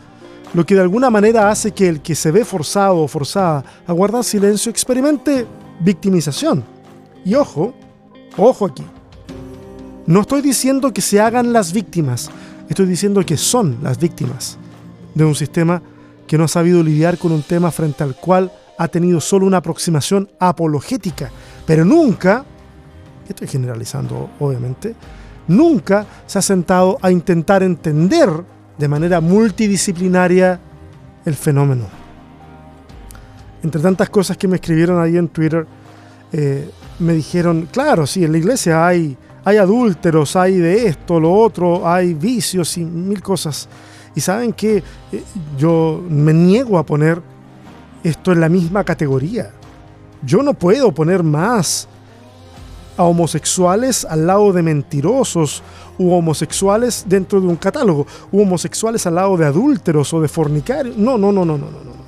lo 0.54 0.66
que 0.66 0.76
de 0.76 0.82
alguna 0.82 1.10
manera 1.10 1.50
hace 1.50 1.72
que 1.72 1.88
el 1.88 2.02
que 2.02 2.16
se 2.16 2.32
ve 2.32 2.46
forzado 2.46 2.98
o 2.98 3.08
forzada 3.08 3.64
a 3.86 3.94
guardar 3.94 4.24
silencio 4.24 4.70
experimente 4.70 5.46
victimización. 5.80 6.64
Y 7.26 7.36
ojo, 7.36 7.74
ojo 8.38 8.66
aquí. 8.66 8.84
No 10.08 10.22
estoy 10.22 10.42
diciendo 10.42 10.94
que 10.94 11.02
se 11.02 11.20
hagan 11.20 11.54
las 11.54 11.74
víctimas, 11.74 12.30
estoy 12.70 12.88
diciendo 12.88 13.24
que 13.26 13.38
son 13.38 13.78
las 13.84 14.00
víctimas 14.00 14.58
de 15.14 15.26
un 15.26 15.36
sistema 15.36 15.82
que 16.28 16.38
no 16.38 16.46
ha 16.46 16.48
sabido 16.48 16.82
lidiar 16.82 17.18
con 17.18 17.32
un 17.32 17.44
tema 17.44 17.72
frente 17.72 18.04
al 18.04 18.16
cual 18.16 18.52
ha 18.78 18.88
tenido 18.88 19.22
solo 19.22 19.46
una 19.46 19.58
aproximación 19.58 20.30
apologética, 20.40 21.30
pero 21.66 21.86
nunca, 21.86 22.44
estoy 23.28 23.48
generalizando 23.48 24.32
obviamente, 24.40 24.96
nunca 25.48 26.06
se 26.26 26.40
ha 26.40 26.42
sentado 26.42 26.98
a 27.02 27.12
intentar 27.12 27.62
entender 27.62 28.30
de 28.78 28.88
manera 28.88 29.22
multidisciplinaria 29.22 30.60
el 31.26 31.36
fenómeno. 31.36 31.86
Entre 33.62 33.80
tantas 33.80 34.10
cosas 34.10 34.38
que 34.38 34.48
me 34.48 34.56
escribieron 34.56 35.00
ahí 35.00 35.18
en 35.18 35.28
Twitter, 35.28 35.68
eh, 36.32 36.72
me 37.00 37.14
dijeron, 37.14 37.68
claro, 37.72 38.08
sí, 38.08 38.24
en 38.24 38.32
la 38.32 38.38
iglesia 38.40 38.88
hay, 38.88 39.16
hay 39.44 39.58
adúlteros, 39.58 40.36
hay 40.36 40.58
de 40.58 40.88
esto, 40.88 41.20
lo 41.20 41.34
otro, 41.34 41.88
hay 41.88 42.14
vicios 42.14 42.78
y 42.78 42.86
mil 42.86 43.22
cosas. 43.22 43.68
Y 44.16 44.22
saben 44.22 44.54
que 44.54 44.78
eh, 45.12 45.24
yo 45.58 46.04
me 46.10 46.34
niego 46.34 46.78
a 46.78 46.86
poner 46.86 47.22
esto 48.04 48.32
en 48.32 48.42
la 48.42 48.50
misma 48.50 48.84
categoría. 48.84 49.52
Yo 50.24 50.44
no 50.44 50.54
puedo 50.54 50.92
poner 50.92 51.24
más 51.24 51.88
a 52.98 53.04
homosexuales 53.04 54.06
al 54.06 54.28
lado 54.28 54.52
de 54.54 54.62
mentirosos 54.62 55.64
u 55.98 56.12
homosexuales 56.12 57.06
dentro 57.08 57.42
de 57.42 57.48
un 57.48 57.56
catálogo, 57.56 58.06
u 58.32 58.42
homosexuales 58.42 59.06
al 59.08 59.16
lado 59.16 59.38
de 59.38 59.46
adúlteros 59.46 60.14
o 60.14 60.22
de 60.22 60.28
fornicarios. 60.28 60.98
No, 60.98 61.18
no, 61.18 61.32
no, 61.32 61.46
no, 61.46 61.58
no, 61.58 61.68
no. 61.68 62.02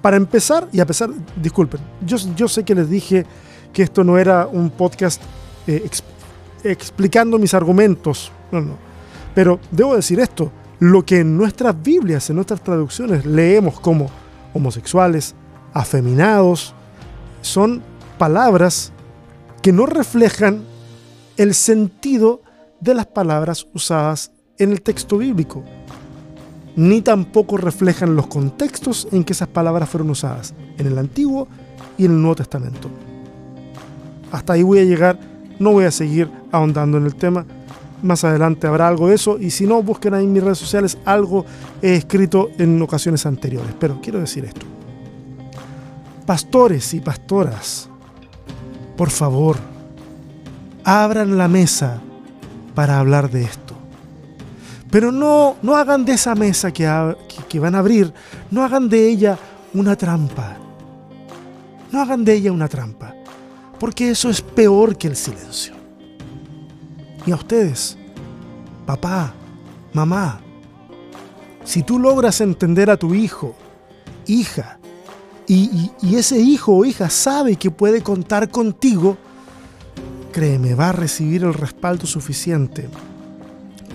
Para 0.00 0.16
empezar, 0.16 0.68
y 0.72 0.80
a 0.80 0.86
pesar, 0.86 1.10
disculpen, 1.36 1.80
yo, 2.04 2.16
yo 2.34 2.48
sé 2.48 2.64
que 2.64 2.74
les 2.74 2.88
dije 2.88 3.26
que 3.72 3.82
esto 3.82 4.02
no 4.02 4.18
era 4.18 4.46
un 4.46 4.70
podcast 4.70 5.22
eh, 5.66 5.82
explicando 6.64 7.38
mis 7.38 7.54
argumentos, 7.54 8.32
no, 8.50 8.60
no. 8.60 8.76
Pero 9.34 9.58
debo 9.70 9.96
decir 9.96 10.20
esto, 10.20 10.52
lo 10.78 11.04
que 11.04 11.20
en 11.20 11.36
nuestras 11.36 11.80
Biblias, 11.80 12.28
en 12.30 12.36
nuestras 12.36 12.62
traducciones 12.62 13.24
leemos 13.24 13.80
como 13.80 14.10
homosexuales, 14.52 15.34
afeminados, 15.72 16.74
son 17.40 17.82
palabras 18.18 18.92
que 19.62 19.72
no 19.72 19.86
reflejan 19.86 20.64
el 21.36 21.54
sentido 21.54 22.42
de 22.80 22.94
las 22.94 23.06
palabras 23.06 23.66
usadas 23.72 24.32
en 24.58 24.72
el 24.72 24.82
texto 24.82 25.18
bíblico 25.18 25.64
ni 26.76 27.02
tampoco 27.02 27.56
reflejan 27.56 28.16
los 28.16 28.26
contextos 28.26 29.08
en 29.12 29.24
que 29.24 29.32
esas 29.32 29.48
palabras 29.48 29.88
fueron 29.88 30.10
usadas, 30.10 30.54
en 30.78 30.86
el 30.86 30.98
Antiguo 30.98 31.48
y 31.98 32.06
en 32.06 32.12
el 32.12 32.20
Nuevo 32.20 32.36
Testamento. 32.36 32.88
Hasta 34.30 34.54
ahí 34.54 34.62
voy 34.62 34.78
a 34.78 34.84
llegar, 34.84 35.18
no 35.62 35.72
voy 35.72 35.84
a 35.84 35.90
seguir 35.90 36.30
ahondando 36.50 36.98
en 36.98 37.06
el 37.06 37.14
tema. 37.14 37.44
Más 38.02 38.24
adelante 38.24 38.66
habrá 38.66 38.88
algo 38.88 39.08
de 39.08 39.14
eso 39.14 39.38
y 39.38 39.50
si 39.50 39.66
no, 39.66 39.82
busquen 39.82 40.14
ahí 40.14 40.24
en 40.24 40.32
mis 40.32 40.42
redes 40.42 40.58
sociales 40.58 40.98
algo 41.04 41.46
he 41.80 41.94
escrito 41.94 42.50
en 42.58 42.82
ocasiones 42.82 43.24
anteriores. 43.26 43.74
Pero 43.78 44.00
quiero 44.02 44.18
decir 44.18 44.44
esto. 44.44 44.66
Pastores 46.26 46.94
y 46.94 47.00
pastoras, 47.00 47.88
por 48.96 49.10
favor, 49.10 49.56
abran 50.84 51.38
la 51.38 51.48
mesa 51.48 52.00
para 52.74 52.98
hablar 52.98 53.30
de 53.30 53.44
esto. 53.44 53.74
Pero 54.90 55.10
no, 55.10 55.56
no 55.62 55.76
hagan 55.76 56.04
de 56.04 56.12
esa 56.12 56.34
mesa 56.34 56.72
que, 56.72 57.16
que 57.48 57.58
van 57.58 57.74
a 57.74 57.78
abrir, 57.78 58.12
no 58.50 58.62
hagan 58.62 58.88
de 58.88 59.08
ella 59.08 59.38
una 59.74 59.96
trampa. 59.96 60.58
No 61.90 62.00
hagan 62.00 62.24
de 62.24 62.34
ella 62.34 62.52
una 62.52 62.68
trampa, 62.68 63.11
porque 63.82 64.10
eso 64.10 64.30
es 64.30 64.40
peor 64.40 64.96
que 64.96 65.08
el 65.08 65.16
silencio. 65.16 65.74
Y 67.26 67.32
a 67.32 67.34
ustedes, 67.34 67.98
papá, 68.86 69.34
mamá, 69.92 70.40
si 71.64 71.82
tú 71.82 71.98
logras 71.98 72.40
entender 72.40 72.90
a 72.90 72.96
tu 72.96 73.12
hijo, 73.12 73.56
hija, 74.28 74.78
y, 75.48 75.90
ese 76.14 76.38
hijo 76.38 76.76
o 76.76 76.84
hija 76.84 77.10
sabe 77.10 77.56
que 77.56 77.72
puede 77.72 78.04
contar 78.04 78.50
contigo, 78.50 79.18
créeme, 80.30 80.76
va 80.76 80.90
a 80.90 80.92
recibir 80.92 81.42
el 81.42 81.52
respaldo 81.52 82.06
suficiente 82.06 82.88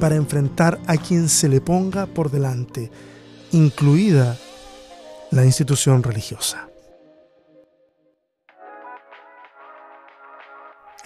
para 0.02 0.18
enfrentar 0.18 0.82
a 0.86 0.98
quien 0.98 1.30
se 1.30 1.48
le 1.48 1.62
ponga 1.62 2.08
por 2.08 2.30
delante, 2.30 2.92
incluida 3.54 4.38
la 5.32 5.46
institución 5.46 6.04
religiosa. 6.04 6.67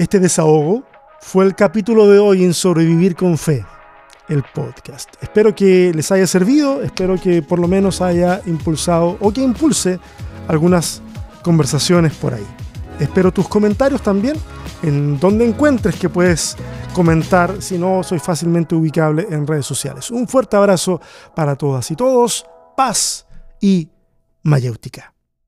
Este 0.02 0.20
desahogo 0.20 0.82
fue 1.20 1.46
el 1.46 1.54
capítulo 1.54 2.10
de 2.10 2.18
hoy 2.18 2.44
en 2.44 2.56
Sobrevivir 2.56 3.16
con 3.16 3.38
Fe, 3.38 3.64
el 4.30 4.42
podcast. 4.42 5.14
Espero 5.22 5.54
que 5.54 5.92
les 5.94 6.12
haya 6.12 6.26
servido, 6.26 6.82
espero 6.82 7.22
que 7.22 7.44
por 7.44 7.60
lo 7.60 7.68
menos 7.68 8.02
haya 8.02 8.42
impulsado 8.48 9.16
o 9.20 9.32
que 9.32 9.44
impulse 9.44 10.00
algunas 10.48 11.04
conversaciones 11.44 12.16
por 12.16 12.34
ahí. 12.34 12.48
Espero 13.00 13.32
tus 13.32 13.48
comentarios 13.48 14.02
también 14.02 14.38
en 14.82 15.20
donde 15.20 15.48
encuentres 15.48 15.98
que 15.98 16.10
puedes 16.10 16.58
comentar, 16.96 17.62
si 17.62 17.78
no 17.78 18.02
soy 18.02 18.18
fácilmente 18.18 18.74
ubicable 18.74 19.28
en 19.30 19.46
redes 19.46 19.68
sociales. 19.68 20.10
Un 20.10 20.28
fuerte 20.28 20.58
abrazo 20.58 21.00
para 21.36 21.56
todas 21.56 21.92
y 21.92 21.96
todos, 21.96 22.44
paz 22.76 23.28
y 23.60 23.88
mayéutica. 24.42 25.11